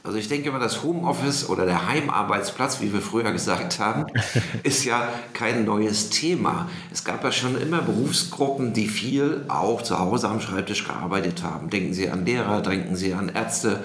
Also 0.04 0.20
ich 0.20 0.30
denke 0.30 0.50
immer, 0.50 0.60
das 0.60 0.84
Homeoffice 0.84 1.50
oder 1.50 1.66
der 1.66 1.89
Heimarbeitsplatz, 1.89 2.80
wie 2.80 2.94
wir 2.94 3.01
früher 3.01 3.32
gesagt 3.32 3.80
haben, 3.80 4.06
ist 4.63 4.86
ja 4.86 5.10
kein 5.34 5.66
neues 5.66 6.10
Thema. 6.10 6.70
Es 6.94 7.04
gab 7.04 7.24
ja 7.24 7.32
schon 7.32 7.60
immer 7.60 7.82
Berufsgruppen, 7.82 8.74
die 8.74 8.88
viel 8.88 9.44
auch 9.50 9.82
zu 9.82 10.00
Hause 10.00 10.30
am 10.30 10.39
Schreibtisch 10.39 10.86
gearbeitet 10.86 11.44
haben. 11.44 11.70
Denken 11.70 11.94
Sie 11.94 12.10
an 12.10 12.25
Lehrer, 12.25 12.62
denken 12.62 12.96
Sie 12.96 13.13
an 13.13 13.30
Ärzte, 13.30 13.84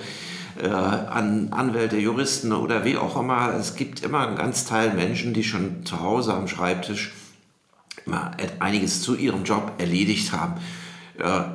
äh, 0.62 0.68
an 0.68 1.48
Anwälte, 1.50 1.96
Juristen 1.96 2.52
oder 2.52 2.84
wie 2.84 2.96
auch 2.96 3.18
immer. 3.18 3.54
Es 3.54 3.74
gibt 3.74 4.04
immer 4.04 4.26
einen 4.26 4.36
ganz 4.36 4.64
Teil 4.64 4.92
Menschen, 4.92 5.34
die 5.34 5.42
schon 5.42 5.84
zu 5.84 6.00
Hause 6.00 6.34
am 6.34 6.46
Schreibtisch 6.46 7.12
einiges 8.58 9.02
zu 9.02 9.16
ihrem 9.16 9.44
Job 9.44 9.72
erledigt 9.78 10.32
haben, 10.32 10.54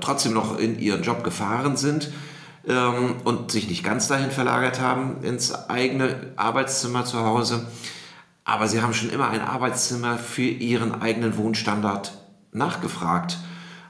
trotzdem 0.01 0.33
noch 0.33 0.57
in 0.57 0.79
ihren 0.79 1.03
Job 1.03 1.23
gefahren 1.23 1.77
sind 1.77 2.11
ähm, 2.67 3.15
und 3.23 3.51
sich 3.51 3.69
nicht 3.69 3.83
ganz 3.83 4.07
dahin 4.07 4.31
verlagert 4.31 4.79
haben 4.81 5.23
ins 5.23 5.53
eigene 5.69 6.33
Arbeitszimmer 6.35 7.05
zu 7.05 7.19
Hause. 7.19 7.67
Aber 8.45 8.67
sie 8.67 8.81
haben 8.81 8.93
schon 8.93 9.09
immer 9.09 9.29
ein 9.29 9.41
Arbeitszimmer 9.41 10.17
für 10.17 10.43
ihren 10.43 11.01
eigenen 11.01 11.37
Wohnstandard 11.37 12.13
nachgefragt. 12.53 13.37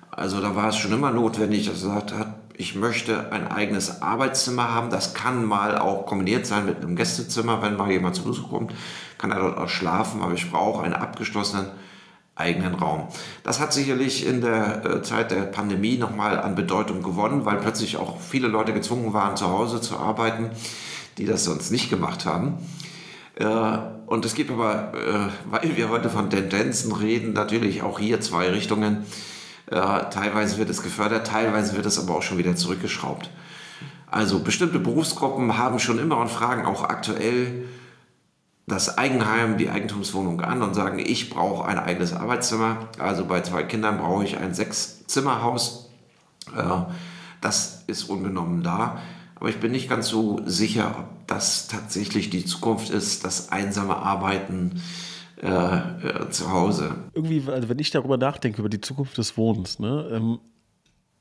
Also 0.10 0.42
da 0.42 0.56
war 0.56 0.70
es 0.70 0.78
schon 0.78 0.94
immer 0.94 1.12
notwendig, 1.12 1.68
dass 1.68 1.84
er 1.84 1.90
gesagt 1.90 2.14
hat, 2.14 2.34
ich 2.56 2.74
möchte 2.74 3.32
ein 3.32 3.48
eigenes 3.48 4.02
Arbeitszimmer 4.02 4.74
haben. 4.74 4.90
Das 4.90 5.14
kann 5.14 5.46
mal 5.46 5.78
auch 5.78 6.08
kombiniert 6.08 6.48
sein 6.48 6.66
mit 6.66 6.78
einem 6.78 6.96
Gästezimmer, 6.96 7.62
wenn 7.62 7.78
mal 7.78 7.92
jemand 7.92 8.16
zu 8.16 8.24
Besuch 8.24 8.50
kommt, 8.50 8.74
kann 9.20 9.32
er 9.32 9.40
dort 9.40 9.58
auch 9.60 9.70
schlafen, 9.70 10.24
aber 10.24 10.34
ich 10.34 10.52
brauche 10.52 10.84
einen 10.84 10.96
abgeschlossenen 10.96 11.68
eigenen 12.38 12.76
Raum. 12.76 13.08
Das 13.44 13.60
hat 13.60 13.74
sicherlich 13.74 14.26
in 14.26 14.42
der 14.42 14.86
äh, 14.86 15.02
Zeit 15.02 15.32
der 15.32 15.42
Pandemie 15.42 15.98
nochmal 15.98 16.40
an 16.40 16.56
Bedeutung 16.56 17.02
gewonnen, 17.02 17.46
weil 17.46 17.58
plötzlich 17.58 17.98
auch 17.98 18.20
viele 18.22 18.48
Leute 18.48 18.74
gezwungen 18.74 19.14
waren, 19.14 19.36
zu 19.36 19.48
Hause 19.48 19.82
zu 19.82 19.98
arbeiten, 19.98 20.52
die 21.18 21.26
das 21.26 21.44
sonst 21.44 21.72
nicht 21.72 21.90
gemacht 21.90 22.26
haben. 22.26 22.58
Äh, 23.36 23.46
und 24.06 24.24
es 24.24 24.36
gibt 24.36 24.52
aber, 24.52 24.94
äh, 24.94 25.52
weil 25.52 25.76
wir 25.76 25.90
heute 25.90 26.10
von 26.10 26.30
Tendenzen 26.30 26.92
reden, 26.92 27.34
natürlich 27.34 27.82
auch 27.82 28.00
hier 28.00 28.22
zwei 28.22 28.50
Richtungen. 28.50 29.06
Teilweise 29.70 30.58
wird 30.60 30.70
es 30.70 30.82
gefördert, 30.82 31.28
teilweise 31.28 31.76
wird 31.76 31.86
es 31.86 32.00
aber 32.00 32.16
auch 32.16 32.22
schon 32.22 32.38
wieder 32.38 32.56
zurückgeschraubt. 32.56 33.30
Also 34.10 34.40
bestimmte 34.40 34.80
Berufsgruppen 34.80 35.58
haben 35.58 35.80
schon 35.80 36.00
immer 36.00 36.20
und 36.20 36.30
fragen 36.30 36.66
auch 36.66 36.86
aktuell 36.86 37.66
das 38.68 38.98
Eigenheim, 38.98 39.58
die 39.58 39.70
Eigentumswohnung 39.70 40.42
an 40.42 40.62
und 40.62 40.74
sagen, 40.74 41.00
ich 41.00 41.30
brauche 41.30 41.66
ein 41.66 41.80
eigenes 41.80 42.12
Arbeitszimmer. 42.14 42.90
Also 43.00 43.26
bei 43.26 43.42
zwei 43.42 43.64
Kindern 43.64 43.98
brauche 43.98 44.26
ich 44.26 44.38
ein 44.38 44.54
Sechszimmerhaus. 44.54 45.90
Äh, 46.56 46.82
das 47.40 47.86
ist 47.88 48.04
unbenommen 48.10 48.64
da. 48.64 49.02
Aber 49.36 49.50
ich 49.50 49.58
bin 49.58 49.72
nicht 49.72 49.90
ganz 49.90 50.10
so 50.10 50.42
sicher, 50.46 50.96
ob 51.00 51.28
das 51.28 51.68
tatsächlich 51.68 52.30
die 52.30 52.44
Zukunft 52.44 52.90
ist, 52.90 53.24
das 53.24 53.52
einsame 53.52 53.96
Arbeiten 53.96 54.82
äh, 55.42 55.48
äh, 55.48 56.30
zu 56.30 56.52
Hause. 56.52 56.96
Irgendwie, 57.14 57.44
also 57.50 57.70
wenn 57.70 57.80
ich 57.80 57.92
darüber 57.92 58.18
nachdenke, 58.18 58.60
über 58.60 58.70
die 58.70 58.82
Zukunft 58.82 59.18
des 59.18 59.38
Wohnens, 59.38 59.80
ne, 59.80 60.10
ähm, 60.12 60.40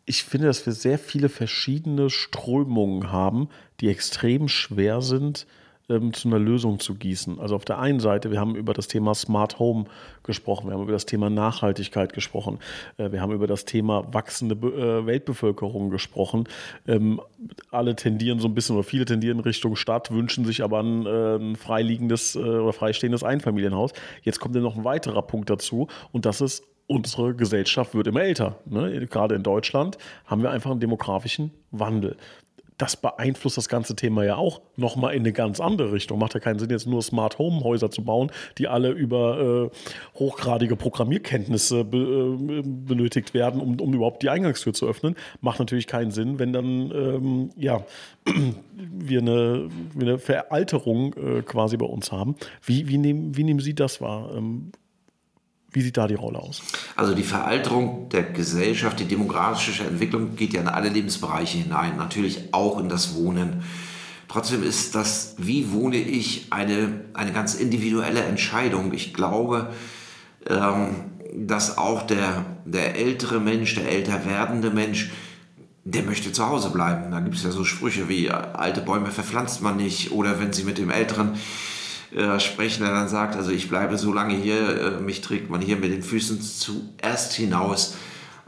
ich 0.04 0.24
finde, 0.24 0.46
dass 0.46 0.64
wir 0.64 0.72
sehr 0.72 0.98
viele 0.98 1.28
verschiedene 1.28 2.10
Strömungen 2.10 3.12
haben, 3.12 3.48
die 3.80 3.88
extrem 3.88 4.48
schwer 4.48 5.02
sind, 5.02 5.46
ähm, 5.88 6.12
zu 6.12 6.28
einer 6.28 6.38
Lösung 6.38 6.78
zu 6.78 6.94
gießen. 6.94 7.38
Also 7.40 7.54
auf 7.56 7.64
der 7.64 7.78
einen 7.78 8.00
Seite, 8.00 8.30
wir 8.30 8.40
haben 8.40 8.56
über 8.56 8.74
das 8.74 8.88
Thema 8.88 9.14
Smart 9.14 9.58
Home 9.58 9.84
gesprochen, 10.22 10.68
wir 10.68 10.74
haben 10.74 10.82
über 10.82 10.92
das 10.92 11.06
Thema 11.06 11.30
Nachhaltigkeit 11.30 12.12
gesprochen, 12.12 12.58
äh, 12.96 13.12
wir 13.12 13.20
haben 13.20 13.32
über 13.32 13.46
das 13.46 13.64
Thema 13.64 14.12
wachsende 14.12 14.56
Be 14.56 14.68
äh, 14.68 15.06
Weltbevölkerung 15.06 15.90
gesprochen. 15.90 16.44
Ähm, 16.86 17.20
alle 17.70 17.96
tendieren 17.96 18.40
so 18.40 18.48
ein 18.48 18.54
bisschen 18.54 18.76
oder 18.76 18.84
viele 18.84 19.04
tendieren 19.04 19.40
Richtung 19.40 19.76
Stadt, 19.76 20.10
wünschen 20.10 20.44
sich 20.44 20.62
aber 20.62 20.82
ein, 20.82 21.06
äh, 21.06 21.36
ein 21.36 21.56
freiliegendes 21.56 22.34
äh, 22.36 22.40
oder 22.40 22.72
freistehendes 22.72 23.22
Einfamilienhaus. 23.22 23.92
Jetzt 24.22 24.40
kommt 24.40 24.54
ja 24.54 24.60
noch 24.60 24.76
ein 24.76 24.84
weiterer 24.84 25.22
Punkt 25.22 25.50
dazu 25.50 25.88
und 26.12 26.26
das 26.26 26.40
ist 26.40 26.64
unsere 26.88 27.34
Gesellschaft 27.34 27.94
wird 27.94 28.06
immer 28.06 28.22
älter. 28.22 28.60
Ne? 28.64 29.06
Gerade 29.06 29.34
in 29.34 29.42
Deutschland 29.42 29.98
haben 30.24 30.42
wir 30.42 30.50
einfach 30.50 30.70
einen 30.70 30.80
demografischen 30.80 31.50
Wandel 31.70 32.16
das 32.78 32.96
beeinflusst 32.96 33.56
das 33.56 33.68
ganze 33.68 33.96
Thema 33.96 34.24
ja 34.24 34.36
auch 34.36 34.60
nochmal 34.76 35.14
in 35.14 35.20
eine 35.20 35.32
ganz 35.32 35.60
andere 35.60 35.92
Richtung. 35.92 36.18
Macht 36.18 36.34
ja 36.34 36.40
keinen 36.40 36.58
Sinn, 36.58 36.70
jetzt 36.70 36.86
nur 36.86 37.02
Smart 37.02 37.38
Home 37.38 37.64
Häuser 37.64 37.90
zu 37.90 38.04
bauen, 38.04 38.30
die 38.58 38.68
alle 38.68 38.90
über 38.90 39.70
äh, 39.72 40.18
hochgradige 40.18 40.76
Programmierkenntnisse 40.76 41.84
be, 41.84 41.96
äh, 41.98 42.62
benötigt 42.62 43.34
werden, 43.34 43.60
um, 43.60 43.80
um 43.80 43.94
überhaupt 43.94 44.22
die 44.22 44.30
Eingangstür 44.30 44.74
zu 44.74 44.86
öffnen. 44.86 45.16
Macht 45.40 45.58
natürlich 45.58 45.86
keinen 45.86 46.10
Sinn, 46.10 46.38
wenn 46.38 46.52
dann 46.52 46.90
ähm, 46.90 47.50
ja, 47.56 47.84
wir, 48.74 49.20
eine, 49.20 49.68
eine 49.98 50.18
Veralterung 50.18 51.14
äh, 51.14 51.42
quasi 51.42 51.76
bei 51.76 51.86
uns 51.86 52.12
haben. 52.12 52.36
Wie, 52.62 52.88
wie, 52.88 52.98
nehmen, 52.98 53.36
wie 53.36 53.44
nehmen 53.44 53.60
Sie 53.60 53.74
das 53.74 54.00
wahr? 54.00 54.32
Ähm, 54.36 54.72
wie 55.76 55.82
sieht 55.82 55.98
da 55.98 56.08
die 56.08 56.14
Rolle 56.14 56.38
aus? 56.38 56.62
Also 56.96 57.14
die 57.14 57.22
Veralterung 57.22 58.08
der 58.08 58.22
Gesellschaft, 58.22 58.98
die 58.98 59.04
demografische 59.04 59.84
Entwicklung 59.84 60.34
geht 60.34 60.54
ja 60.54 60.62
in 60.62 60.68
alle 60.68 60.88
Lebensbereiche 60.88 61.58
hinein, 61.58 61.98
natürlich 61.98 62.54
auch 62.54 62.80
in 62.80 62.88
das 62.88 63.14
Wohnen. 63.14 63.62
Trotzdem 64.26 64.62
ist 64.62 64.94
das, 64.94 65.34
wie 65.36 65.72
wohne 65.72 65.98
ich, 65.98 66.46
eine, 66.48 67.02
eine 67.12 67.30
ganz 67.32 67.52
individuelle 67.52 68.22
Entscheidung. 68.22 68.94
Ich 68.94 69.12
glaube, 69.12 69.70
ähm, 70.48 70.94
dass 71.34 71.76
auch 71.76 72.04
der, 72.06 72.46
der 72.64 72.96
ältere 72.96 73.38
Mensch, 73.38 73.74
der 73.74 73.86
älter 73.90 74.24
werdende 74.24 74.70
Mensch, 74.70 75.10
der 75.84 76.04
möchte 76.04 76.32
zu 76.32 76.48
Hause 76.48 76.70
bleiben. 76.70 77.10
Da 77.10 77.20
gibt 77.20 77.36
es 77.36 77.42
ja 77.42 77.50
so 77.50 77.64
Sprüche 77.64 78.08
wie, 78.08 78.30
alte 78.30 78.80
Bäume 78.80 79.10
verpflanzt 79.10 79.60
man 79.60 79.76
nicht 79.76 80.10
oder 80.10 80.40
wenn 80.40 80.54
sie 80.54 80.64
mit 80.64 80.78
dem 80.78 80.88
Älteren 80.88 81.34
äh, 82.14 82.38
sprechen, 82.40 82.84
der 82.84 82.92
dann 82.92 83.08
sagt, 83.08 83.36
also 83.36 83.50
ich 83.50 83.68
bleibe 83.68 83.98
so 83.98 84.12
lange 84.12 84.34
hier, 84.34 84.98
äh, 84.98 85.00
mich 85.00 85.20
trägt 85.20 85.50
man 85.50 85.60
hier 85.60 85.76
mit 85.76 85.92
den 85.92 86.02
Füßen 86.02 86.40
zuerst 86.40 87.32
hinaus. 87.32 87.96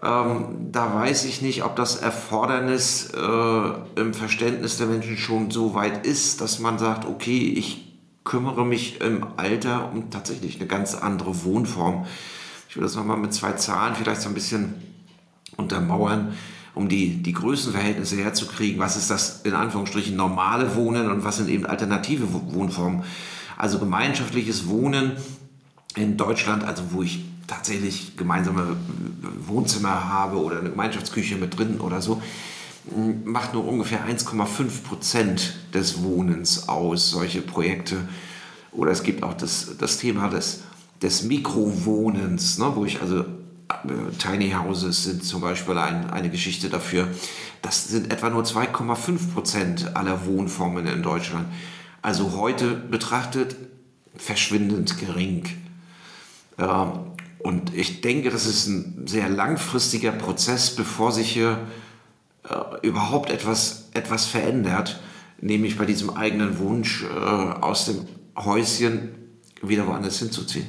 Ähm, 0.00 0.70
da 0.70 0.94
weiß 0.94 1.24
ich 1.24 1.42
nicht, 1.42 1.64
ob 1.64 1.74
das 1.74 1.96
Erfordernis 1.96 3.10
äh, 3.16 4.00
im 4.00 4.14
Verständnis 4.14 4.78
der 4.78 4.86
Menschen 4.86 5.16
schon 5.16 5.50
so 5.50 5.74
weit 5.74 6.06
ist, 6.06 6.40
dass 6.40 6.60
man 6.60 6.78
sagt, 6.78 7.04
okay, 7.04 7.52
ich 7.56 7.88
kümmere 8.22 8.64
mich 8.64 9.00
im 9.00 9.26
Alter 9.36 9.90
um 9.92 10.10
tatsächlich 10.10 10.56
eine 10.56 10.68
ganz 10.68 10.94
andere 10.94 11.44
Wohnform. 11.44 12.06
Ich 12.68 12.76
will 12.76 12.82
das 12.84 12.94
nochmal 12.94 13.16
mit 13.16 13.32
zwei 13.32 13.52
Zahlen 13.52 13.96
vielleicht 13.96 14.20
so 14.20 14.28
ein 14.28 14.34
bisschen 14.34 14.74
untermauern, 15.56 16.34
um 16.74 16.88
die, 16.88 17.22
die 17.22 17.32
Größenverhältnisse 17.32 18.22
herzukriegen. 18.22 18.78
Was 18.78 18.96
ist 18.96 19.10
das 19.10 19.40
in 19.42 19.54
Anführungsstrichen 19.54 20.14
normale 20.14 20.76
Wohnen 20.76 21.10
und 21.10 21.24
was 21.24 21.38
sind 21.38 21.48
eben 21.48 21.66
alternative 21.66 22.28
Wohnformen? 22.52 23.02
Also 23.58 23.80
gemeinschaftliches 23.80 24.68
Wohnen 24.68 25.16
in 25.96 26.16
Deutschland, 26.16 26.62
also 26.62 26.84
wo 26.92 27.02
ich 27.02 27.24
tatsächlich 27.48 28.16
gemeinsame 28.16 28.76
Wohnzimmer 29.46 30.08
habe 30.08 30.36
oder 30.36 30.60
eine 30.60 30.70
Gemeinschaftsküche 30.70 31.34
mit 31.34 31.58
drin 31.58 31.80
oder 31.80 32.00
so, 32.00 32.22
macht 33.24 33.54
nur 33.54 33.66
ungefähr 33.66 34.06
1,5 34.06 34.84
Prozent 34.84 35.56
des 35.74 36.04
Wohnens 36.04 36.68
aus, 36.68 37.10
solche 37.10 37.42
Projekte. 37.42 37.96
Oder 38.70 38.92
es 38.92 39.02
gibt 39.02 39.24
auch 39.24 39.34
das, 39.34 39.76
das 39.76 39.98
Thema 39.98 40.28
des, 40.28 40.62
des 41.02 41.24
Mikrowohnens, 41.24 42.58
ne, 42.58 42.70
wo 42.76 42.84
ich 42.84 43.00
also 43.02 43.22
äh, 43.22 43.24
Tiny 44.18 44.52
Houses 44.52 45.02
sind 45.02 45.24
zum 45.24 45.40
Beispiel 45.40 45.76
ein, 45.78 46.08
eine 46.10 46.30
Geschichte 46.30 46.70
dafür. 46.70 47.08
Das 47.60 47.88
sind 47.88 48.12
etwa 48.12 48.30
nur 48.30 48.44
2,5 48.44 49.32
Prozent 49.34 49.96
aller 49.96 50.26
Wohnformen 50.26 50.86
in 50.86 51.02
Deutschland 51.02 51.46
also 52.08 52.38
heute 52.38 52.70
betrachtet 52.74 53.54
verschwindend 54.16 54.98
gering. 54.98 55.44
und 56.56 57.74
ich 57.74 58.00
denke, 58.00 58.30
das 58.30 58.46
ist 58.46 58.66
ein 58.66 59.06
sehr 59.06 59.28
langfristiger 59.28 60.12
Prozess, 60.12 60.74
bevor 60.74 61.12
sich 61.12 61.30
hier 61.30 61.58
äh, 62.48 62.86
überhaupt 62.86 63.28
etwas, 63.30 63.90
etwas 63.92 64.24
verändert, 64.24 65.02
nämlich 65.42 65.76
bei 65.76 65.84
diesem 65.84 66.08
eigenen 66.16 66.58
Wunsch, 66.58 67.04
äh, 67.04 67.08
aus 67.14 67.84
dem 67.84 68.06
Häuschen 68.36 69.10
wieder 69.60 69.86
woanders 69.86 70.18
hinzuziehen. 70.18 70.66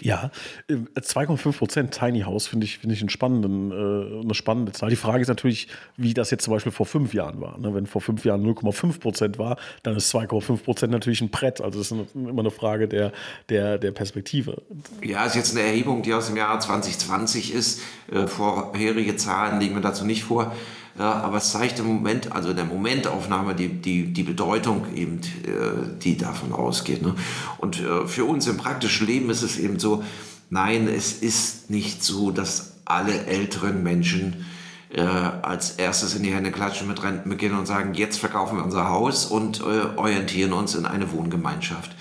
Ja, 0.00 0.30
2,5 0.68 1.48
äh, 1.48 1.52
Prozent 1.52 1.90
Tiny 1.92 2.20
House 2.20 2.46
finde 2.46 2.66
ich, 2.66 2.78
find 2.78 2.92
ich 2.92 3.00
einen 3.00 3.08
spannenden, 3.08 3.70
äh, 3.70 4.22
eine 4.22 4.34
spannende 4.34 4.72
Zahl. 4.72 4.90
Die 4.90 4.96
Frage 4.96 5.22
ist 5.22 5.28
natürlich, 5.28 5.68
wie 5.96 6.14
das 6.14 6.30
jetzt 6.30 6.44
zum 6.44 6.54
Beispiel 6.54 6.72
vor 6.72 6.86
fünf 6.86 7.14
Jahren 7.14 7.40
war. 7.40 7.58
Ne? 7.58 7.74
Wenn 7.74 7.86
vor 7.86 8.00
fünf 8.00 8.24
Jahren 8.24 8.44
0,5 8.44 9.00
Prozent 9.00 9.38
war, 9.38 9.56
dann 9.82 9.96
ist 9.96 10.14
2,5 10.14 10.62
Prozent 10.62 10.92
natürlich 10.92 11.20
ein 11.20 11.30
Brett. 11.30 11.60
Also 11.60 11.78
das 11.78 11.90
ist 11.90 12.14
immer 12.14 12.40
eine 12.40 12.50
Frage 12.50 12.86
der, 12.86 13.12
der, 13.48 13.78
der 13.78 13.90
Perspektive. 13.92 14.62
Ja, 15.02 15.24
ist 15.24 15.36
jetzt 15.36 15.56
eine 15.56 15.66
Erhebung, 15.66 16.02
die 16.02 16.14
aus 16.14 16.26
dem 16.26 16.36
Jahr 16.36 16.58
2020 16.60 17.52
ist. 17.52 17.80
Äh, 18.12 18.26
vorherige 18.26 19.16
Zahlen 19.16 19.60
liegen 19.60 19.74
mir 19.74 19.80
dazu 19.80 20.04
nicht 20.04 20.24
vor. 20.24 20.54
Ja, 20.98 21.12
aber 21.12 21.36
es 21.36 21.52
zeigt 21.52 21.78
im 21.78 21.86
Moment, 21.86 22.32
also 22.32 22.50
in 22.50 22.56
der 22.56 22.64
Momentaufnahme, 22.64 23.54
die, 23.54 23.68
die, 23.68 24.12
die 24.12 24.24
Bedeutung 24.24 24.92
eben, 24.96 25.20
äh, 25.44 26.00
die 26.02 26.16
davon 26.16 26.52
ausgeht. 26.52 27.02
Ne? 27.02 27.14
Und 27.58 27.80
äh, 27.80 28.06
für 28.08 28.24
uns 28.24 28.48
im 28.48 28.56
praktischen 28.56 29.06
Leben 29.06 29.30
ist 29.30 29.42
es 29.42 29.58
eben 29.58 29.78
so, 29.78 30.02
nein, 30.50 30.88
es 30.88 31.12
ist 31.12 31.70
nicht 31.70 32.02
so, 32.02 32.32
dass 32.32 32.78
alle 32.84 33.26
älteren 33.26 33.84
Menschen 33.84 34.46
äh, 34.90 35.02
als 35.02 35.72
erstes 35.72 36.16
in 36.16 36.24
die 36.24 36.34
Hände 36.34 36.50
klatschen 36.50 36.88
mit 36.88 37.00
Renten 37.00 37.28
beginnen 37.28 37.56
und 37.56 37.66
sagen, 37.66 37.94
jetzt 37.94 38.18
verkaufen 38.18 38.56
wir 38.56 38.64
unser 38.64 38.88
Haus 38.88 39.26
und 39.26 39.60
äh, 39.60 39.96
orientieren 39.96 40.52
uns 40.52 40.74
in 40.74 40.84
eine 40.84 41.12
Wohngemeinschaft. 41.12 41.94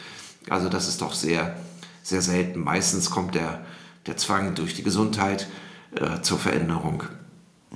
Also 0.49 0.69
das 0.69 0.87
ist 0.87 1.01
doch 1.03 1.13
sehr, 1.13 1.55
sehr 2.01 2.23
selten. 2.23 2.61
Meistens 2.61 3.11
kommt 3.11 3.35
der, 3.35 3.63
der 4.07 4.17
Zwang 4.17 4.55
durch 4.55 4.73
die 4.73 4.83
Gesundheit 4.83 5.47
äh, 5.95 6.21
zur 6.21 6.39
Veränderung. 6.39 7.03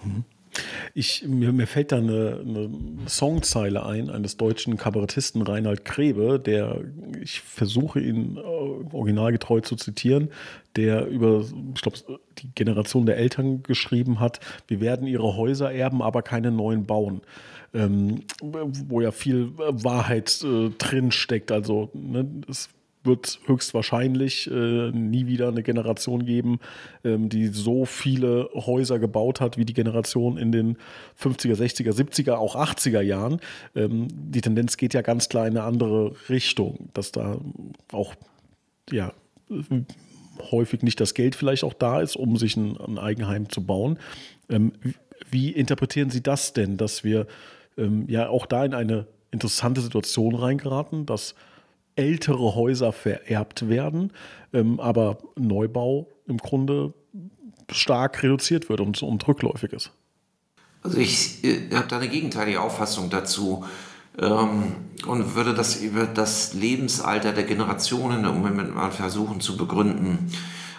Mhm. 0.04 0.24
Ich, 0.94 1.26
mir, 1.28 1.52
mir 1.54 1.68
fällt 1.68 1.92
da 1.92 1.98
eine, 1.98 2.42
eine, 2.46 2.70
Songzeile 3.08 3.86
ein 3.86 4.10
eines 4.10 4.38
deutschen 4.38 4.78
Kabarettisten 4.78 5.42
Reinhard 5.42 5.86
Krebe, 5.86 6.40
der, 6.40 6.82
ich 7.22 7.42
versuche 7.42 8.00
ihn 8.00 8.38
äh, 8.38 8.40
originalgetreu 8.40 9.62
zu 9.62 9.76
zitieren, 9.76 10.30
der 10.76 11.08
über, 11.08 11.46
ich 11.76 11.82
glaube, 11.82 11.98
die 12.40 12.50
Generation 12.54 13.06
der 13.06 13.18
Eltern 13.18 13.64
geschrieben 13.64 14.20
hat, 14.20 14.40
wir 14.68 14.82
werden 14.82 15.08
ihre 15.08 15.36
Häuser 15.36 15.72
erben, 15.72 16.02
aber 16.02 16.22
keine 16.22 16.52
neuen 16.52 16.86
bauen. 16.86 17.22
Ähm, 17.74 18.24
wo 18.42 19.00
ja 19.00 19.12
viel 19.12 19.58
Wahrheit 19.58 20.44
äh, 20.44 20.72
drin 20.78 21.12
steckt. 21.12 21.54
Also 21.54 21.90
ne, 21.94 22.30
es 22.50 22.70
wird 23.04 23.40
höchstwahrscheinlich 23.46 24.50
äh, 24.50 24.92
nie 24.92 25.28
wieder 25.28 25.48
eine 25.48 25.64
Generation 25.64 26.26
geben, 26.26 26.60
ähm, 27.04 27.30
die 27.30 27.48
so 27.48 27.86
viele 27.86 28.50
Häuser 28.54 29.00
gebaut 29.00 29.42
hat 29.42 29.58
wie 29.58 29.66
die 29.66 29.74
Generation 29.74 30.38
in 30.38 30.52
den 30.52 30.78
50er, 31.20 31.56
60er, 31.56 31.92
70er, 31.92 32.34
auch 32.34 32.56
80er 32.56 33.02
Jahren. 33.02 33.40
Ähm, 33.76 34.08
die 34.12 34.42
Tendenz 34.42 34.78
geht 34.78 34.94
ja 34.94 35.02
ganz 35.02 35.30
klar 35.30 35.48
in 35.48 35.58
eine 35.58 35.66
andere 35.66 36.14
Richtung, 36.30 36.90
dass 36.94 37.12
da 37.12 37.38
auch 37.92 38.16
ja, 38.92 39.14
häufig 40.52 40.82
nicht 40.84 41.00
das 41.00 41.14
Geld 41.14 41.36
vielleicht 41.36 41.64
auch 41.64 41.74
da 41.74 42.02
ist, 42.02 42.16
um 42.16 42.38
sich 42.38 42.56
ein, 42.56 42.78
ein 42.78 42.98
Eigenheim 42.98 43.50
zu 43.50 43.66
bauen. 43.66 44.00
Ähm, 44.50 44.74
wie 45.30 45.52
interpretieren 45.52 46.10
Sie 46.10 46.22
das 46.22 46.54
denn, 46.54 46.78
dass 46.78 47.04
wir 47.04 47.28
ähm, 47.78 48.06
ja 48.08 48.30
auch 48.30 48.46
da 48.46 48.66
in 48.66 48.74
eine 48.74 49.08
interessante 49.32 49.82
Situation 49.82 50.36
reingeraten, 50.36 51.06
dass 51.06 51.36
ältere 51.96 52.56
Häuser 52.56 52.92
vererbt 52.92 53.70
werden, 53.70 54.12
ähm, 54.54 54.80
aber 54.80 55.18
Neubau 55.36 56.08
im 56.28 56.38
Grunde 56.38 56.94
stark 57.72 58.24
reduziert 58.24 58.70
wird 58.70 58.82
und, 58.82 59.02
und 59.02 59.28
rückläufig 59.28 59.74
ist. 59.74 59.92
Also 60.84 60.98
ich, 60.98 61.44
ich 61.44 61.74
habe 61.74 61.88
da 61.88 61.98
eine 61.98 62.10
gegenteilige 62.10 62.62
Auffassung 62.62 63.10
dazu 63.10 63.66
ähm, 64.20 64.76
und 65.06 65.36
würde 65.36 65.54
das 65.54 65.82
über 65.82 66.06
das 66.06 66.54
Lebensalter 66.54 67.34
der 67.34 67.44
Generationen 67.44 68.26
im 68.26 68.42
Moment 68.42 68.74
mal 68.76 68.92
versuchen 68.92 69.42
zu 69.42 69.58
begründen. 69.58 70.32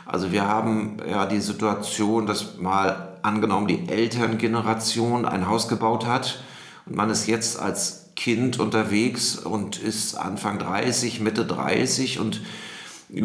Also 0.05 0.33
wir 0.33 0.47
haben 0.47 0.97
ja 1.09 1.27
die 1.27 1.41
Situation, 1.41 2.27
dass 2.27 2.59
mal 2.59 3.19
angenommen 3.23 3.69
die 3.69 3.89
Elterngeneration 3.89 5.25
ein 5.25 5.49
Haus 5.49 5.69
gebaut 5.69 6.07
hat 6.07 6.43
und 6.87 6.97
man 6.97 7.09
ist 7.09 7.29
jetzt 7.29 7.59
als 7.59 8.02
Kind 8.15 8.59
unterwegs 8.59 9.37
und 9.37 9.79
ist 9.79 10.15
Anfang 10.15 10.59
30, 10.59 11.21
Mitte 11.21 11.45
30 11.45 12.19
und 12.19 12.41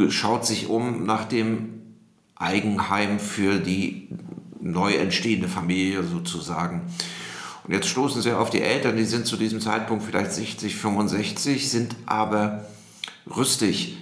schaut 0.10 0.45
sich 0.45 0.67
um 0.67 1.06
nach 1.06 1.26
dem 1.26 1.82
Eigenheim 2.36 3.19
für 3.19 3.60
die 3.60 4.10
neu 4.60 4.93
entstehende 4.93 5.47
Familie 5.47 6.04
sozusagen. 6.04 6.82
Und 7.65 7.73
jetzt 7.73 7.88
stoßen 7.88 8.21
sie 8.21 8.32
auf 8.32 8.50
die 8.50 8.62
Eltern, 8.62 8.95
die 8.95 9.06
sind 9.06 9.26
zu 9.26 9.36
diesem 9.38 9.60
Zeitpunkt 9.60 10.04
vielleicht 10.04 10.32
60, 10.32 10.76
65, 10.76 11.69
sind 11.69 11.95
aber 12.06 12.65
rüstig 13.36 13.97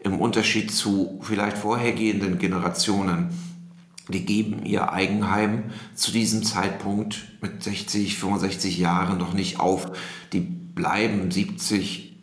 im 0.00 0.20
Unterschied 0.20 0.70
zu 0.70 1.18
vielleicht 1.22 1.58
vorhergehenden 1.58 2.38
Generationen 2.38 3.30
die 4.08 4.24
geben 4.24 4.64
ihr 4.64 4.92
Eigenheim 4.92 5.64
zu 5.94 6.10
diesem 6.12 6.42
Zeitpunkt 6.42 7.26
mit 7.40 7.62
60, 7.62 8.16
65 8.16 8.78
Jahren 8.78 9.18
noch 9.18 9.34
nicht 9.34 9.60
auf. 9.60 9.92
Die 10.32 10.40
bleiben 10.40 11.30
70, 11.30 12.16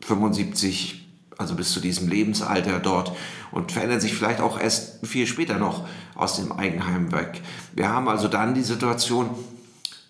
75, 0.00 1.08
also 1.38 1.54
bis 1.54 1.72
zu 1.72 1.80
diesem 1.80 2.08
Lebensalter 2.08 2.78
dort 2.78 3.12
und 3.52 3.72
verändern 3.72 4.00
sich 4.00 4.14
vielleicht 4.14 4.40
auch 4.40 4.60
erst 4.60 5.06
viel 5.06 5.26
später 5.26 5.58
noch 5.58 5.86
aus 6.14 6.36
dem 6.36 6.52
Eigenheim 6.52 7.12
weg. 7.12 7.40
Wir 7.74 7.88
haben 7.88 8.08
also 8.08 8.28
dann 8.28 8.54
die 8.54 8.62
Situation, 8.62 9.30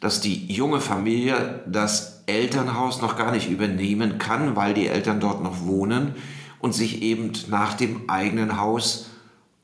dass 0.00 0.20
die 0.20 0.46
junge 0.52 0.80
Familie 0.80 1.62
das 1.66 2.22
Elternhaus 2.26 3.00
noch 3.00 3.16
gar 3.16 3.32
nicht 3.32 3.50
übernehmen 3.50 4.18
kann, 4.18 4.56
weil 4.56 4.74
die 4.74 4.86
Eltern 4.86 5.20
dort 5.20 5.42
noch 5.42 5.64
wohnen 5.64 6.14
und 6.58 6.74
sich 6.74 7.02
eben 7.02 7.32
nach 7.48 7.74
dem 7.74 8.08
eigenen 8.08 8.58
Haus 8.58 9.09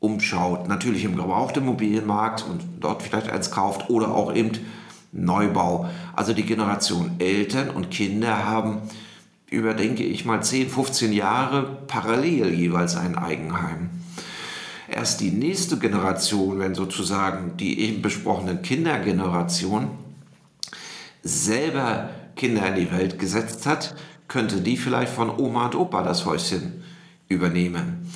umschaut, 0.00 0.68
natürlich 0.68 1.04
im 1.04 1.16
Gebrauchtimmobilienmarkt 1.16 2.44
und 2.48 2.62
dort 2.80 3.02
vielleicht 3.02 3.30
eins 3.30 3.50
kauft 3.50 3.90
oder 3.90 4.14
auch 4.14 4.34
eben 4.34 4.52
Neubau. 5.12 5.88
Also 6.14 6.32
die 6.32 6.44
Generation 6.44 7.12
Eltern 7.18 7.70
und 7.70 7.90
Kinder 7.90 8.44
haben 8.44 8.82
über, 9.48 9.74
denke 9.74 10.02
ich 10.02 10.24
mal, 10.24 10.42
10, 10.42 10.68
15 10.68 11.12
Jahre 11.12 11.78
parallel 11.86 12.52
jeweils 12.52 12.96
ein 12.96 13.16
Eigenheim. 13.16 13.90
Erst 14.88 15.20
die 15.20 15.30
nächste 15.30 15.78
Generation, 15.78 16.58
wenn 16.58 16.74
sozusagen 16.74 17.56
die 17.56 17.80
eben 17.80 18.02
besprochene 18.02 18.56
Kindergeneration 18.56 19.90
selber 21.22 22.10
Kinder 22.36 22.68
in 22.68 22.74
die 22.76 22.92
Welt 22.92 23.18
gesetzt 23.18 23.66
hat, 23.66 23.94
könnte 24.28 24.60
die 24.60 24.76
vielleicht 24.76 25.12
von 25.12 25.30
Oma 25.30 25.66
und 25.66 25.74
Opa 25.74 26.02
das 26.02 26.24
Häuschen 26.24 26.84
übernehmen. 27.28 28.10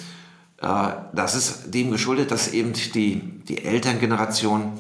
Äh, 0.61 0.93
das 1.15 1.35
ist 1.35 1.75
dem 1.75 1.91
geschuldet, 1.91 2.31
dass 2.31 2.53
eben 2.53 2.73
die, 2.73 3.41
die 3.49 3.65
Elterngeneration 3.65 4.73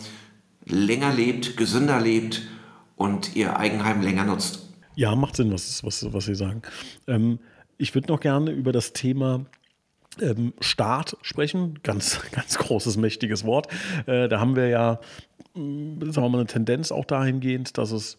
länger 0.64 1.12
lebt, 1.12 1.57
gesünder 1.57 2.01
lebt 2.01 2.43
und 2.97 3.35
ihr 3.35 3.59
Eigenheim 3.59 4.03
länger 4.03 4.25
nutzt. 4.25 4.69
Ja, 4.95 5.14
macht 5.14 5.37
Sinn, 5.37 5.53
was, 5.53 5.83
was, 5.85 6.12
was 6.12 6.27
Sie 6.27 6.35
sagen. 6.35 6.62
Ähm, 7.07 7.38
ich 7.79 7.95
würde 7.95 8.09
noch 8.09 8.21
gerne 8.21 8.51
über 8.51 8.73
das 8.73 8.93
Thema 8.93 9.47
ähm, 10.21 10.53
Staat 10.61 11.16
sprechen. 11.23 11.79
Ganz, 11.83 12.21
ganz 12.33 12.59
großes, 12.59 12.97
mächtiges 12.97 13.45
Wort. 13.45 13.69
Äh, 14.07 14.29
da 14.29 14.40
haben 14.40 14.57
wir 14.57 14.69
ja, 14.69 15.01
sagen 15.55 16.14
wir 16.14 16.29
mal, 16.29 16.38
eine 16.38 16.47
Tendenz 16.47 16.93
auch 16.93 17.07
dahingehend, 17.07 17.79
dass 17.79 17.93
es 17.93 18.19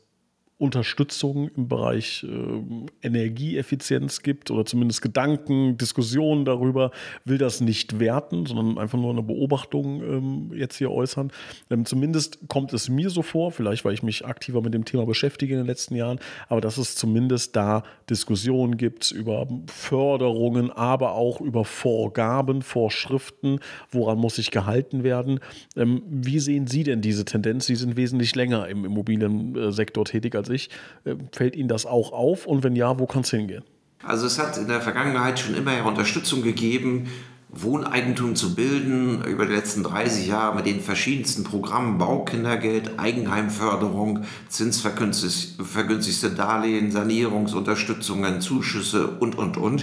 Unterstützung 0.62 1.50
im 1.58 1.67
Bereich 1.67 2.24
äh, 2.24 3.08
Energieeffizienz 3.08 4.21
gibt 4.21 4.52
oder 4.52 4.63
zumindest 4.63 5.02
Gedanken, 5.02 5.76
Diskussionen 5.78 6.45
darüber, 6.45 6.91
will 7.26 7.39
das 7.39 7.62
nicht 7.62 8.00
werten, 8.00 8.45
sondern 8.45 8.78
einfach 8.78 9.00
nur 9.00 9.10
eine 9.10 9.24
Beobachtung 9.24 10.04
ähm, 10.04 10.52
jetzt 10.54 10.76
hier 10.76 10.91
äußern. 10.91 11.32
Ähm, 11.71 11.86
zumindest 11.86 12.47
kommt 12.47 12.74
es 12.74 12.89
mir 12.89 13.10
so 13.10 13.24
vor, 13.24 13.52
vielleicht 13.52 13.86
weil 13.86 13.95
ich 13.95 14.04
mich 14.04 14.24
aktiver 14.24 14.62
mit 14.62 14.76
dem 14.76 14.86
Thema 14.86 15.08
beschäftige 15.08 15.56
in 15.56 15.62
den 15.62 15.67
letzten 15.67 15.95
Jahren, 15.95 16.19
aber 16.47 16.62
dass 16.62 16.78
es 16.78 16.95
zumindest 16.95 17.56
da 17.56 17.82
Diskussionen 18.08 18.78
gibt 18.78 19.10
über 19.10 19.47
Förderungen, 19.65 20.69
aber 20.69 21.13
auch 21.13 21.41
über 21.41 21.65
Vorgaben, 21.65 22.62
Vorschriften, 22.62 23.60
woran 23.89 24.19
muss 24.19 24.36
sich 24.36 24.52
gehalten 24.52 25.04
werden. 25.04 25.39
Ähm, 25.76 26.04
wie 26.08 26.38
sehen 26.38 26.67
Sie 26.67 26.84
denn 26.84 27.02
diese 27.02 27.26
Tendenz? 27.26 27.65
Sie 27.65 27.76
sind 27.76 27.97
wesentlich 27.97 28.36
länger 28.36 28.67
im 28.67 28.86
Immobiliensektor 28.86 30.06
tätig 30.06 30.36
als 30.36 30.50
sich. 30.51 30.69
Äh, 31.05 31.15
fällt 31.31 31.55
Ihnen 31.55 31.69
das 31.69 31.85
auch 31.85 32.11
auf? 32.11 32.45
Und 32.45 32.63
wenn 32.63 32.75
ja, 32.75 32.99
wo 32.99 33.05
kann 33.07 33.21
es 33.21 33.31
hingehen? 33.31 33.63
Also 34.03 34.25
es 34.25 34.39
hat 34.39 34.57
in 34.57 34.67
der 34.67 34.81
Vergangenheit 34.81 35.39
schon 35.39 35.55
immer 35.55 35.85
Unterstützung 35.85 36.41
gegeben, 36.41 37.09
Wohneigentum 37.49 38.35
zu 38.35 38.55
bilden, 38.55 39.23
über 39.25 39.45
die 39.45 39.53
letzten 39.53 39.83
30 39.83 40.27
Jahre 40.27 40.55
mit 40.55 40.65
den 40.65 40.79
verschiedensten 40.79 41.43
Programmen, 41.43 41.97
Baukindergeld, 41.97 42.97
Eigenheimförderung, 42.97 44.23
zinsvergünstigte 44.47 46.29
Darlehen, 46.29 46.91
Sanierungsunterstützungen, 46.91 48.39
Zuschüsse 48.39 49.07
und, 49.07 49.37
und, 49.37 49.57
und. 49.57 49.81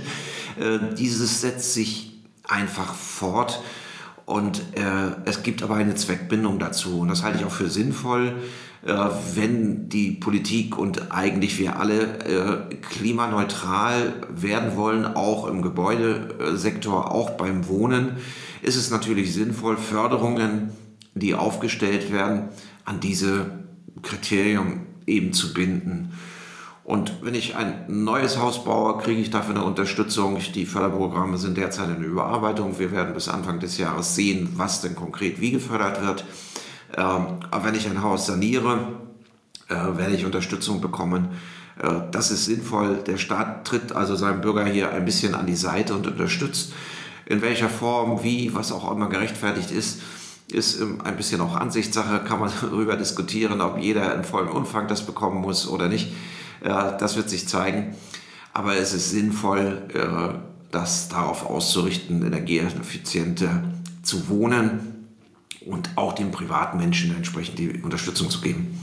Äh, 0.59 0.79
dieses 0.97 1.43
setzt 1.43 1.75
sich 1.75 2.19
einfach 2.45 2.95
fort 2.95 3.63
und 4.29 4.59
äh, 4.75 4.83
es 5.25 5.43
gibt 5.43 5.63
aber 5.63 5.77
eine 5.77 5.95
Zweckbindung 5.95 6.59
dazu 6.59 7.01
und 7.01 7.09
das 7.09 7.23
halte 7.23 7.39
ich 7.39 7.47
auch 7.47 7.51
für 7.51 7.71
sinnvoll. 7.71 8.37
Äh, 8.85 8.95
wenn 9.35 9.89
die 9.89 10.11
Politik 10.11 10.77
und 10.77 11.11
eigentlich 11.13 11.59
wir 11.59 11.79
alle 11.81 12.19
äh, 12.27 12.75
klimaneutral 12.75 14.13
werden 14.29 14.77
wollen, 14.77 15.07
auch 15.07 15.47
im 15.47 15.63
Gebäudesektor, 15.63 17.11
auch 17.11 17.31
beim 17.31 17.69
Wohnen, 17.69 18.19
ist 18.61 18.77
es 18.77 18.91
natürlich 18.91 19.33
sinnvoll, 19.33 19.79
Förderungen, 19.79 20.73
die 21.15 21.35
aufgestellt 21.35 22.13
werden, 22.13 22.51
an 22.85 23.01
diese 23.01 23.47
Kriterien 24.03 24.81
eben 25.07 25.33
zu 25.33 25.55
binden. 25.55 26.13
Und 26.89 27.13
wenn 27.21 27.35
ich 27.35 27.55
ein 27.55 27.85
neues 27.87 28.39
Haus 28.39 28.65
baue, 28.65 28.97
kriege 28.97 29.21
ich 29.21 29.29
dafür 29.29 29.55
eine 29.55 29.65
Unterstützung. 29.65 30.39
Die 30.55 30.65
Förderprogramme 30.65 31.37
sind 31.37 31.59
derzeit 31.59 31.91
in 31.95 32.03
Überarbeitung. 32.03 32.79
Wir 32.79 32.91
werden 32.93 33.13
bis 33.13 33.29
Anfang 33.29 33.61
des 33.61 33.77
Jahres 33.77 34.15
sehen, 34.15 34.55
was 34.57 34.81
denn 34.81 34.97
konkret 34.97 35.39
wie 35.39 35.51
gefördert 35.51 36.01
wird. 36.01 36.25
Ähm, 36.97 37.41
aber 37.51 37.65
wenn 37.67 37.75
ich 37.75 37.91
ein 37.91 38.03
Haus 38.03 38.25
saniere, 38.25 38.79
äh, 39.69 39.75
werde 39.99 40.15
ich 40.15 40.25
Unterstützung 40.25 40.81
bekommen. 40.81 41.29
Äh, 41.79 41.91
das 42.11 42.31
ist 42.31 42.47
sinnvoll. 42.47 43.03
Der 43.07 43.19
Staat 43.19 43.67
tritt 43.67 43.93
also 43.93 44.17
seinem 44.17 44.41
Bürger 44.41 44.65
hier 44.65 44.91
ein 44.91 45.05
bisschen 45.05 45.35
an 45.35 45.45
die 45.45 45.57
Seite 45.57 45.93
und 45.93 46.07
unterstützt. 46.07 46.73
In 47.27 47.43
welcher 47.43 47.69
Form, 47.69 48.23
wie, 48.23 48.55
was 48.55 48.73
auch 48.73 48.91
immer 48.91 49.11
gerechtfertigt 49.11 49.73
ist, 49.73 50.01
ist 50.51 50.81
ein 50.81 51.17
bisschen 51.19 51.43
auch 51.43 51.55
Ansichtssache, 51.55 52.21
kann 52.21 52.41
man 52.41 52.51
darüber 52.63 52.97
diskutieren, 52.97 53.61
ob 53.61 53.77
jeder 53.77 54.15
in 54.15 54.25
vollem 54.25 54.49
Umfang 54.49 54.89
das 54.89 55.05
bekommen 55.05 55.43
muss 55.43 55.69
oder 55.69 55.89
nicht. 55.89 56.15
Das 56.63 57.17
wird 57.17 57.31
sich 57.31 57.49
zeigen. 57.49 57.95
Aber 58.53 58.77
es 58.77 58.93
ist 58.93 59.11
sinnvoll, 59.11 59.83
äh, 59.95 60.39
das 60.71 61.09
darauf 61.09 61.47
auszurichten, 61.47 62.27
energieeffizienter 62.27 63.63
zu 64.03 64.29
wohnen 64.29 65.09
und 65.65 65.91
auch 65.97 66.13
den 66.13 66.31
privaten 66.31 66.79
Menschen 66.79 67.15
entsprechend 67.15 67.59
die 67.59 67.83
Unterstützung 67.83 68.31
zu 68.31 68.41
geben. 68.41 68.79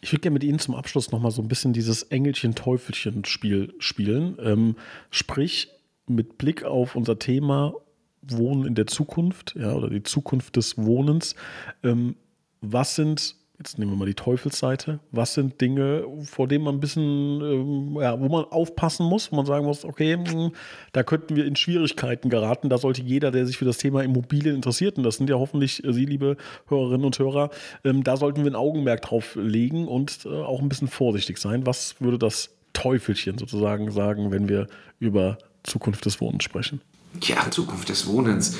Ich 0.00 0.12
würde 0.12 0.22
gerne 0.22 0.34
mit 0.34 0.44
Ihnen 0.44 0.58
zum 0.58 0.74
Abschluss 0.74 1.12
nochmal 1.12 1.30
so 1.30 1.40
ein 1.40 1.48
bisschen 1.48 1.72
dieses 1.72 2.02
Engelchen-Teufelchen-Spiel 2.02 3.74
spielen. 3.78 4.36
Ähm, 4.42 4.76
sprich, 5.10 5.68
mit 6.08 6.38
Blick 6.38 6.64
auf 6.64 6.96
unser 6.96 7.18
Thema 7.18 7.74
Wohnen 8.22 8.66
in 8.66 8.74
der 8.74 8.88
Zukunft, 8.88 9.54
ja, 9.56 9.72
oder 9.72 9.88
die 9.88 10.02
Zukunft 10.02 10.56
des 10.56 10.76
Wohnens. 10.78 11.36
Ähm, 11.84 12.16
was 12.60 12.96
sind 12.96 13.36
jetzt 13.58 13.78
nehmen 13.78 13.92
wir 13.92 13.96
mal 13.96 14.06
die 14.06 14.14
Teufelsseite. 14.14 14.98
Was 15.12 15.34
sind 15.34 15.60
Dinge, 15.60 16.04
vor 16.24 16.48
denen 16.48 16.64
man 16.64 16.76
ein 16.76 16.80
bisschen, 16.80 17.40
ähm, 17.40 17.96
ja, 18.00 18.18
wo 18.18 18.28
man 18.28 18.44
aufpassen 18.44 19.06
muss, 19.06 19.30
wo 19.30 19.36
man 19.36 19.46
sagen 19.46 19.66
muss, 19.66 19.84
okay, 19.84 20.14
hm, 20.14 20.52
da 20.92 21.02
könnten 21.02 21.36
wir 21.36 21.46
in 21.46 21.54
Schwierigkeiten 21.56 22.28
geraten. 22.28 22.68
Da 22.68 22.78
sollte 22.78 23.02
jeder, 23.02 23.30
der 23.30 23.46
sich 23.46 23.58
für 23.58 23.64
das 23.64 23.78
Thema 23.78 24.02
Immobilien 24.02 24.56
interessiert, 24.56 24.96
und 24.96 25.04
das 25.04 25.16
sind 25.16 25.30
ja 25.30 25.36
hoffentlich 25.36 25.84
äh, 25.84 25.92
Sie, 25.92 26.06
liebe 26.06 26.36
Hörerinnen 26.68 27.06
und 27.06 27.18
Hörer, 27.18 27.50
ähm, 27.84 28.02
da 28.02 28.16
sollten 28.16 28.44
wir 28.44 28.50
ein 28.50 28.56
Augenmerk 28.56 29.02
drauf 29.02 29.36
legen 29.36 29.86
und 29.86 30.24
äh, 30.24 30.28
auch 30.28 30.60
ein 30.60 30.68
bisschen 30.68 30.88
vorsichtig 30.88 31.38
sein. 31.38 31.66
Was 31.66 31.96
würde 32.00 32.18
das 32.18 32.50
Teufelchen 32.72 33.38
sozusagen 33.38 33.90
sagen, 33.90 34.32
wenn 34.32 34.48
wir 34.48 34.66
über 34.98 35.38
Zukunft 35.62 36.04
des 36.04 36.20
Wohnens 36.20 36.44
sprechen? 36.44 36.80
Ja, 37.20 37.50
Zukunft 37.50 37.88
des 37.88 38.06
Wohnens. 38.06 38.56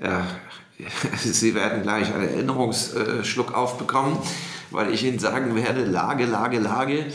Äh, 0.00 0.22
Sie 1.16 1.54
werden 1.54 1.82
gleich 1.82 2.12
einen 2.14 2.28
Erinnerungsschluck 2.28 3.54
aufbekommen, 3.54 4.16
weil 4.70 4.92
ich 4.92 5.04
Ihnen 5.04 5.18
sagen 5.18 5.54
werde, 5.54 5.84
Lage, 5.84 6.26
Lage, 6.26 6.58
Lage. 6.58 7.06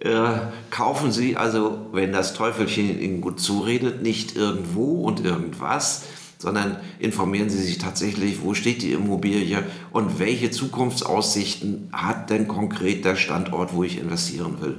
Äh, 0.00 0.28
kaufen 0.70 1.10
Sie 1.10 1.36
also, 1.36 1.86
wenn 1.92 2.12
das 2.12 2.34
Teufelchen 2.34 3.00
Ihnen 3.00 3.20
gut 3.20 3.40
zuredet, 3.40 4.02
nicht 4.02 4.36
irgendwo 4.36 5.02
und 5.04 5.24
irgendwas, 5.24 6.02
sondern 6.38 6.76
informieren 6.98 7.48
Sie 7.48 7.62
sich 7.62 7.78
tatsächlich, 7.78 8.42
wo 8.42 8.52
steht 8.52 8.82
die 8.82 8.92
Immobilie 8.92 9.62
und 9.92 10.18
welche 10.18 10.50
Zukunftsaussichten 10.50 11.88
hat 11.92 12.28
denn 12.28 12.46
konkret 12.46 13.04
der 13.04 13.16
Standort, 13.16 13.74
wo 13.74 13.84
ich 13.84 13.98
investieren 13.98 14.60
will. 14.60 14.76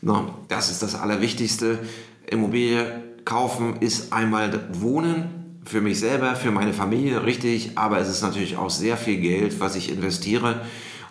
Na, 0.00 0.34
das 0.48 0.70
ist 0.70 0.82
das 0.82 0.96
Allerwichtigste. 0.96 1.78
Immobilie 2.26 3.02
kaufen 3.24 3.76
ist 3.78 4.12
einmal 4.12 4.68
Wohnen, 4.72 5.41
für 5.64 5.80
mich 5.80 6.00
selber, 6.00 6.34
für 6.34 6.50
meine 6.50 6.72
Familie, 6.72 7.24
richtig, 7.24 7.72
aber 7.76 7.98
es 7.98 8.08
ist 8.08 8.22
natürlich 8.22 8.56
auch 8.56 8.70
sehr 8.70 8.96
viel 8.96 9.20
Geld, 9.20 9.60
was 9.60 9.76
ich 9.76 9.90
investiere. 9.90 10.60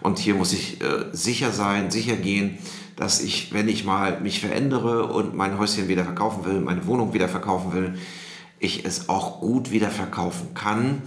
Und 0.01 0.19
hier 0.19 0.35
muss 0.35 0.51
ich 0.51 0.81
äh, 0.81 1.05
sicher 1.11 1.51
sein, 1.51 1.91
sicher 1.91 2.15
gehen, 2.15 2.57
dass 2.95 3.21
ich, 3.21 3.53
wenn 3.53 3.69
ich 3.69 3.85
mal 3.85 4.19
mich 4.19 4.39
verändere 4.39 5.05
und 5.05 5.35
mein 5.35 5.57
Häuschen 5.57 5.87
wieder 5.87 6.03
verkaufen 6.03 6.45
will, 6.45 6.59
meine 6.59 6.85
Wohnung 6.85 7.13
wieder 7.13 7.29
verkaufen 7.29 7.73
will, 7.73 7.93
ich 8.59 8.85
es 8.85 9.09
auch 9.09 9.39
gut 9.39 9.71
wieder 9.71 9.89
verkaufen 9.89 10.53
kann. 10.53 11.01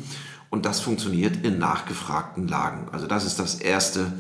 Und 0.50 0.66
das 0.66 0.80
funktioniert 0.80 1.44
in 1.44 1.59
nachgefragten 1.59 2.46
Lagen. 2.46 2.88
Also 2.92 3.07
das 3.07 3.24
ist 3.24 3.40
das 3.40 3.57
erste 3.57 4.12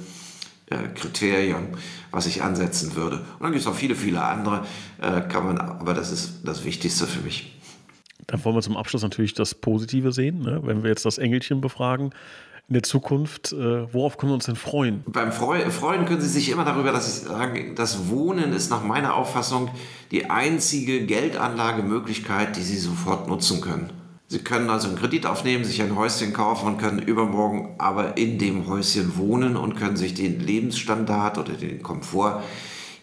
äh, 0.66 0.88
Kriterium, 0.94 1.68
was 2.10 2.26
ich 2.26 2.42
ansetzen 2.42 2.96
würde. 2.96 3.18
Und 3.18 3.42
dann 3.42 3.52
gibt 3.52 3.62
es 3.62 3.66
auch 3.66 3.74
viele, 3.74 3.94
viele 3.94 4.22
andere, 4.22 4.66
äh, 5.00 5.20
kann 5.22 5.44
man, 5.46 5.58
aber 5.58 5.94
das 5.94 6.10
ist 6.10 6.40
das 6.44 6.64
Wichtigste 6.64 7.06
für 7.06 7.20
mich. 7.20 7.54
Dann 8.26 8.44
wollen 8.44 8.56
wir 8.56 8.62
zum 8.62 8.76
Abschluss 8.76 9.02
natürlich 9.02 9.34
das 9.34 9.54
Positive 9.54 10.12
sehen. 10.12 10.40
Ne? 10.40 10.60
Wenn 10.62 10.82
wir 10.82 10.90
jetzt 10.90 11.04
das 11.04 11.18
Engelchen 11.18 11.60
befragen, 11.60 12.10
in 12.68 12.74
der 12.74 12.82
Zukunft, 12.82 13.52
äh, 13.52 13.92
worauf 13.92 14.16
können 14.16 14.30
wir 14.30 14.34
uns 14.34 14.46
denn 14.46 14.56
freuen? 14.56 15.04
Beim 15.06 15.32
Freu 15.32 15.60
Freuen 15.70 16.06
können 16.06 16.22
Sie 16.22 16.28
sich 16.28 16.48
immer 16.48 16.64
darüber, 16.64 16.92
dass 16.92 17.22
ich 17.22 17.28
sage, 17.28 17.74
das 17.74 18.08
Wohnen 18.08 18.54
ist 18.54 18.70
nach 18.70 18.82
meiner 18.82 19.14
Auffassung 19.14 19.70
die 20.10 20.30
einzige 20.30 21.04
Geldanlagemöglichkeit, 21.04 22.56
die 22.56 22.62
Sie 22.62 22.78
sofort 22.78 23.28
nutzen 23.28 23.60
können. 23.60 23.90
Sie 24.28 24.38
können 24.38 24.70
also 24.70 24.88
einen 24.88 24.96
Kredit 24.96 25.26
aufnehmen, 25.26 25.64
sich 25.64 25.82
ein 25.82 25.94
Häuschen 25.94 26.32
kaufen 26.32 26.66
und 26.66 26.78
können 26.78 27.00
übermorgen 27.00 27.74
aber 27.76 28.16
in 28.16 28.38
dem 28.38 28.66
Häuschen 28.66 29.18
wohnen 29.18 29.56
und 29.56 29.76
können 29.76 29.96
sich 29.96 30.14
den 30.14 30.40
Lebensstandard 30.40 31.36
oder 31.36 31.52
den 31.52 31.82
Komfort 31.82 32.42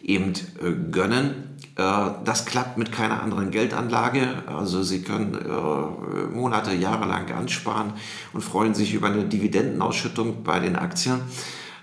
eben 0.03 0.33
äh, 0.61 0.71
gönnen. 0.91 1.57
Äh, 1.75 2.09
das 2.23 2.45
klappt 2.45 2.77
mit 2.77 2.91
keiner 2.91 3.21
anderen 3.21 3.51
Geldanlage. 3.51 4.43
Also 4.47 4.83
Sie 4.83 5.01
können 5.01 5.35
äh, 5.35 6.35
Monate, 6.35 6.73
Jahre 6.73 7.05
lang 7.05 7.31
ansparen 7.31 7.93
und 8.33 8.41
freuen 8.41 8.73
sich 8.73 8.93
über 8.93 9.07
eine 9.07 9.25
Dividendenausschüttung 9.25 10.43
bei 10.43 10.59
den 10.59 10.75
Aktien. 10.75 11.21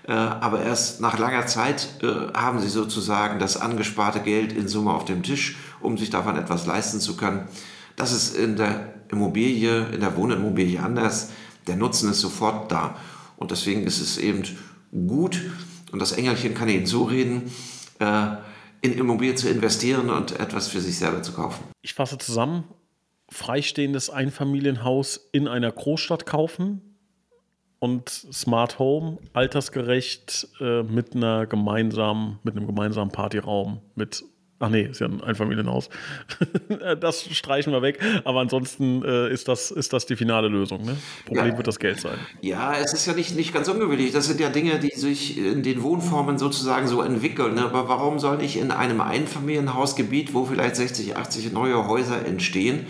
Aber 0.07 0.63
erst 0.63 1.01
nach 1.01 1.19
langer 1.19 1.45
Zeit 1.45 1.87
haben 2.33 2.59
Sie 2.59 2.69
sozusagen 2.69 3.37
das 3.37 3.57
angesparte 3.57 4.21
Geld 4.21 4.53
in 4.53 4.67
Summe 4.67 4.91
auf 4.91 5.05
dem 5.05 5.21
Tisch, 5.21 5.57
um 5.81 5.99
sich 5.99 6.09
davon 6.09 6.35
etwas 6.35 6.65
leisten 6.65 6.99
zu 6.99 7.15
können. 7.15 7.47
Das 7.95 8.11
ist 8.11 8.35
in 8.35 8.55
der 8.55 8.95
Immobilie, 9.11 9.85
in 9.89 9.99
der 9.99 10.17
Wohnimmobilie 10.17 10.79
anders. 10.81 11.29
Der 11.67 11.75
Nutzen 11.75 12.09
ist 12.09 12.21
sofort 12.21 12.71
da. 12.71 12.95
Und 13.37 13.51
deswegen 13.51 13.83
ist 13.83 14.01
es 14.01 14.17
eben 14.17 14.41
gut, 14.91 15.41
und 15.91 15.99
das 15.99 16.13
Engelchen 16.13 16.55
kann 16.55 16.69
Ihnen 16.69 16.87
so 16.87 17.03
reden, 17.03 17.51
in 17.99 18.93
Immobilien 18.93 19.35
zu 19.35 19.49
investieren 19.49 20.09
und 20.09 20.39
etwas 20.39 20.67
für 20.69 20.79
sich 20.79 20.97
selber 20.97 21.21
zu 21.21 21.33
kaufen. 21.33 21.63
Ich 21.81 21.93
fasse 21.93 22.17
zusammen, 22.17 22.63
freistehendes 23.29 24.09
Einfamilienhaus 24.09 25.29
in 25.31 25.47
einer 25.47 25.71
Großstadt 25.71 26.25
kaufen 26.25 26.81
und 27.79 28.09
Smart 28.09 28.79
Home, 28.79 29.17
altersgerecht 29.33 30.47
äh, 30.59 30.83
mit 30.83 31.15
einer 31.15 31.45
gemeinsamen, 31.45 32.39
mit 32.43 32.55
einem 32.55 32.67
gemeinsamen 32.67 33.11
Partyraum, 33.11 33.79
mit 33.95 34.23
Ach 34.61 34.69
nee, 34.69 34.83
ist 34.83 34.99
ja 34.99 35.07
ein 35.07 35.23
Einfamilienhaus. 35.23 35.89
das 36.99 37.23
streichen 37.23 37.71
wir 37.71 37.81
weg. 37.81 37.99
Aber 38.25 38.41
ansonsten 38.41 39.03
äh, 39.03 39.31
ist, 39.31 39.47
das, 39.47 39.71
ist 39.71 39.93
das 39.93 40.05
die 40.05 40.17
finale 40.17 40.49
Lösung. 40.49 40.83
Ne? 40.83 40.97
Problem 41.25 41.47
ja. 41.47 41.57
wird 41.57 41.67
das 41.67 41.79
Geld 41.79 42.01
sein. 42.01 42.17
Ja, 42.41 42.73
es 42.73 42.91
ist 42.93 43.05
ja 43.05 43.13
nicht, 43.13 43.35
nicht 43.37 43.53
ganz 43.53 43.69
ungewöhnlich. 43.69 44.11
Das 44.11 44.27
sind 44.27 44.39
ja 44.41 44.49
Dinge, 44.49 44.79
die 44.79 44.99
sich 44.99 45.37
in 45.37 45.63
den 45.63 45.81
Wohnformen 45.81 46.37
sozusagen 46.37 46.87
so 46.87 47.01
entwickeln. 47.01 47.55
Ne? 47.55 47.63
Aber 47.63 47.87
warum 47.87 48.19
soll 48.19 48.43
ich 48.43 48.57
in 48.57 48.71
einem 48.71 48.99
Einfamilienhausgebiet, 48.99 50.33
wo 50.33 50.45
vielleicht 50.45 50.75
60, 50.75 51.15
80 51.15 51.53
neue 51.53 51.87
Häuser 51.87 52.25
entstehen, 52.25 52.85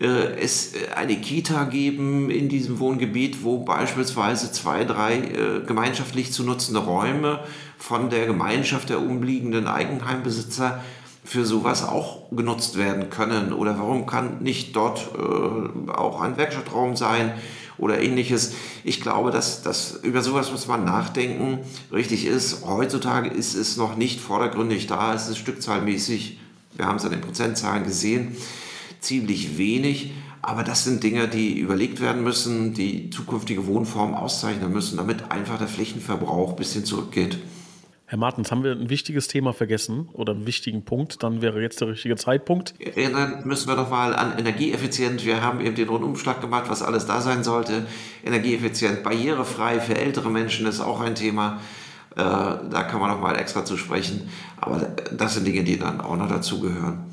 äh, 0.00 0.06
es 0.40 0.74
äh, 0.74 0.92
eine 0.96 1.16
Kita 1.16 1.64
geben 1.64 2.30
in 2.30 2.48
diesem 2.48 2.80
Wohngebiet, 2.80 3.44
wo 3.44 3.58
beispielsweise 3.58 4.50
zwei, 4.50 4.84
drei 4.84 5.18
äh, 5.18 5.60
gemeinschaftlich 5.64 6.32
zu 6.32 6.42
nutzende 6.42 6.80
Räume 6.80 7.40
von 7.78 8.10
der 8.10 8.26
Gemeinschaft 8.26 8.90
der 8.90 9.00
umliegenden 9.00 9.68
Eigenheimbesitzer 9.68 10.82
für 11.24 11.46
sowas 11.46 11.82
auch 11.82 12.30
genutzt 12.30 12.76
werden 12.76 13.08
können? 13.08 13.52
Oder 13.52 13.78
warum 13.78 14.06
kann 14.06 14.42
nicht 14.42 14.76
dort 14.76 15.08
äh, 15.16 15.90
auch 15.90 16.20
ein 16.20 16.36
Werkstattraum 16.36 16.96
sein 16.96 17.32
oder 17.78 18.00
ähnliches? 18.00 18.52
Ich 18.84 19.00
glaube, 19.00 19.30
dass, 19.30 19.62
dass 19.62 19.92
über 20.02 20.22
sowas 20.22 20.52
muss 20.52 20.68
man 20.68 20.84
nachdenken. 20.84 21.60
Richtig 21.90 22.26
ist, 22.26 22.66
heutzutage 22.66 23.30
ist 23.30 23.54
es 23.54 23.78
noch 23.78 23.96
nicht 23.96 24.20
vordergründig 24.20 24.86
da, 24.86 25.14
es 25.14 25.28
ist 25.28 25.38
stückzahlmäßig, 25.38 26.38
wir 26.76 26.86
haben 26.86 26.96
es 26.96 27.04
an 27.04 27.12
den 27.12 27.22
Prozentzahlen 27.22 27.84
gesehen, 27.84 28.36
ziemlich 29.00 29.56
wenig. 29.56 30.12
Aber 30.42 30.62
das 30.62 30.84
sind 30.84 31.02
Dinge, 31.02 31.26
die 31.26 31.58
überlegt 31.58 32.02
werden 32.02 32.22
müssen, 32.22 32.74
die 32.74 33.08
zukünftige 33.08 33.66
Wohnform 33.66 34.12
auszeichnen 34.12 34.70
müssen, 34.70 34.98
damit 34.98 35.30
einfach 35.30 35.56
der 35.56 35.68
Flächenverbrauch 35.68 36.50
ein 36.50 36.56
bisschen 36.56 36.84
zurückgeht. 36.84 37.38
Herr 38.14 38.20
Martens, 38.20 38.52
haben 38.52 38.62
wir 38.62 38.70
ein 38.70 38.90
wichtiges 38.90 39.26
Thema 39.26 39.52
vergessen 39.52 40.08
oder 40.12 40.34
einen 40.34 40.46
wichtigen 40.46 40.84
Punkt? 40.84 41.24
Dann 41.24 41.42
wäre 41.42 41.60
jetzt 41.60 41.80
der 41.80 41.88
richtige 41.88 42.14
Zeitpunkt. 42.14 42.72
Erinnern 42.78 43.42
müssen 43.44 43.66
wir 43.66 43.74
doch 43.74 43.90
mal 43.90 44.14
an 44.14 44.38
energieeffizient. 44.38 45.24
Wir 45.24 45.42
haben 45.42 45.60
eben 45.60 45.74
den 45.74 45.88
Rundumschlag 45.88 46.40
gemacht, 46.40 46.66
was 46.68 46.80
alles 46.80 47.06
da 47.06 47.20
sein 47.20 47.42
sollte. 47.42 47.88
Energieeffizient, 48.24 49.02
barrierefrei 49.02 49.80
für 49.80 49.98
ältere 49.98 50.30
Menschen 50.30 50.64
ist 50.68 50.80
auch 50.80 51.00
ein 51.00 51.16
Thema. 51.16 51.60
Äh, 52.14 52.20
da 52.20 52.86
kann 52.88 53.00
man 53.00 53.10
noch 53.10 53.20
mal 53.20 53.34
extra 53.34 53.64
zu 53.64 53.76
sprechen. 53.76 54.28
Aber 54.60 54.78
das 55.10 55.34
sind 55.34 55.44
Dinge, 55.44 55.64
die 55.64 55.76
dann 55.76 56.00
auch 56.00 56.16
noch 56.16 56.28
dazugehören. 56.28 57.06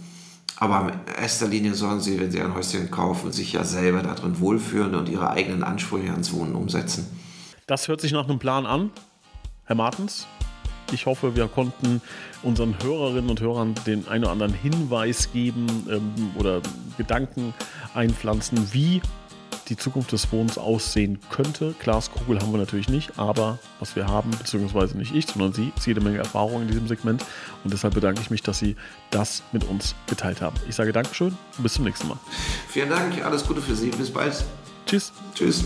Aber 0.58 0.92
in 0.92 1.20
erster 1.20 1.48
Linie 1.48 1.74
sollen 1.74 2.00
Sie, 2.00 2.20
wenn 2.20 2.30
Sie 2.30 2.40
ein 2.42 2.54
Häuschen 2.54 2.92
kaufen, 2.92 3.32
sich 3.32 3.54
ja 3.54 3.64
selber 3.64 4.04
darin 4.04 4.40
wohlfühlen 4.40 4.94
und 4.94 5.10
Ihre 5.10 5.32
eigenen 5.32 5.64
Ansprüche 5.64 6.12
ans 6.12 6.32
Wohnen 6.32 6.54
umsetzen. 6.54 7.08
Das 7.66 7.88
hört 7.88 8.02
sich 8.02 8.12
nach 8.12 8.30
einem 8.30 8.38
Plan 8.38 8.68
an. 8.68 8.92
Herr 9.66 9.76
Martens, 9.76 10.28
ich 10.92 11.06
hoffe, 11.06 11.36
wir 11.36 11.48
konnten 11.48 12.02
unseren 12.44 12.76
Hörerinnen 12.82 13.30
und 13.30 13.42
Hörern 13.42 13.76
den 13.86 14.08
einen 14.08 14.24
oder 14.24 14.34
anderen 14.34 14.54
Hinweis 14.54 15.32
geben 15.32 15.68
ähm, 15.90 16.32
oder 16.38 16.62
Gedanken 16.98 17.54
einpflanzen, 17.94 18.74
wie 18.74 19.02
die 19.72 19.78
Zukunft 19.78 20.12
des 20.12 20.32
Wohnens 20.34 20.58
aussehen 20.58 21.20
könnte. 21.30 21.74
Glaskugel 21.80 22.40
haben 22.40 22.52
wir 22.52 22.58
natürlich 22.58 22.90
nicht, 22.90 23.18
aber 23.18 23.58
was 23.80 23.96
wir 23.96 24.06
haben, 24.06 24.32
beziehungsweise 24.32 24.98
nicht 24.98 25.16
ich, 25.16 25.28
sondern 25.28 25.54
Sie, 25.54 25.72
ist 25.76 25.88
jede 25.88 26.02
Menge 26.02 26.18
Erfahrung 26.18 26.64
in 26.64 26.68
diesem 26.68 26.88
Segment. 26.88 27.24
Und 27.64 27.72
deshalb 27.72 27.94
bedanke 27.94 28.22
ich 28.22 28.30
mich, 28.30 28.42
dass 28.44 28.60
Sie 28.60 28.76
das 29.12 29.44
mit 29.54 29.64
uns 29.64 29.96
geteilt 30.08 30.42
haben. 30.42 30.58
Ich 30.68 30.76
sage 30.76 30.92
Dankeschön 30.92 31.38
und 31.58 31.64
bis 31.64 31.74
zum 31.76 31.86
nächsten 31.86 32.10
Mal. 32.10 32.20
Vielen 32.68 32.90
Dank, 32.90 33.24
alles 33.24 33.48
Gute 33.48 33.62
für 33.62 33.76
Sie. 33.76 33.90
Bis 33.92 34.12
bald. 34.12 34.44
Tschüss. 34.86 35.14
Tschüss. 35.36 35.64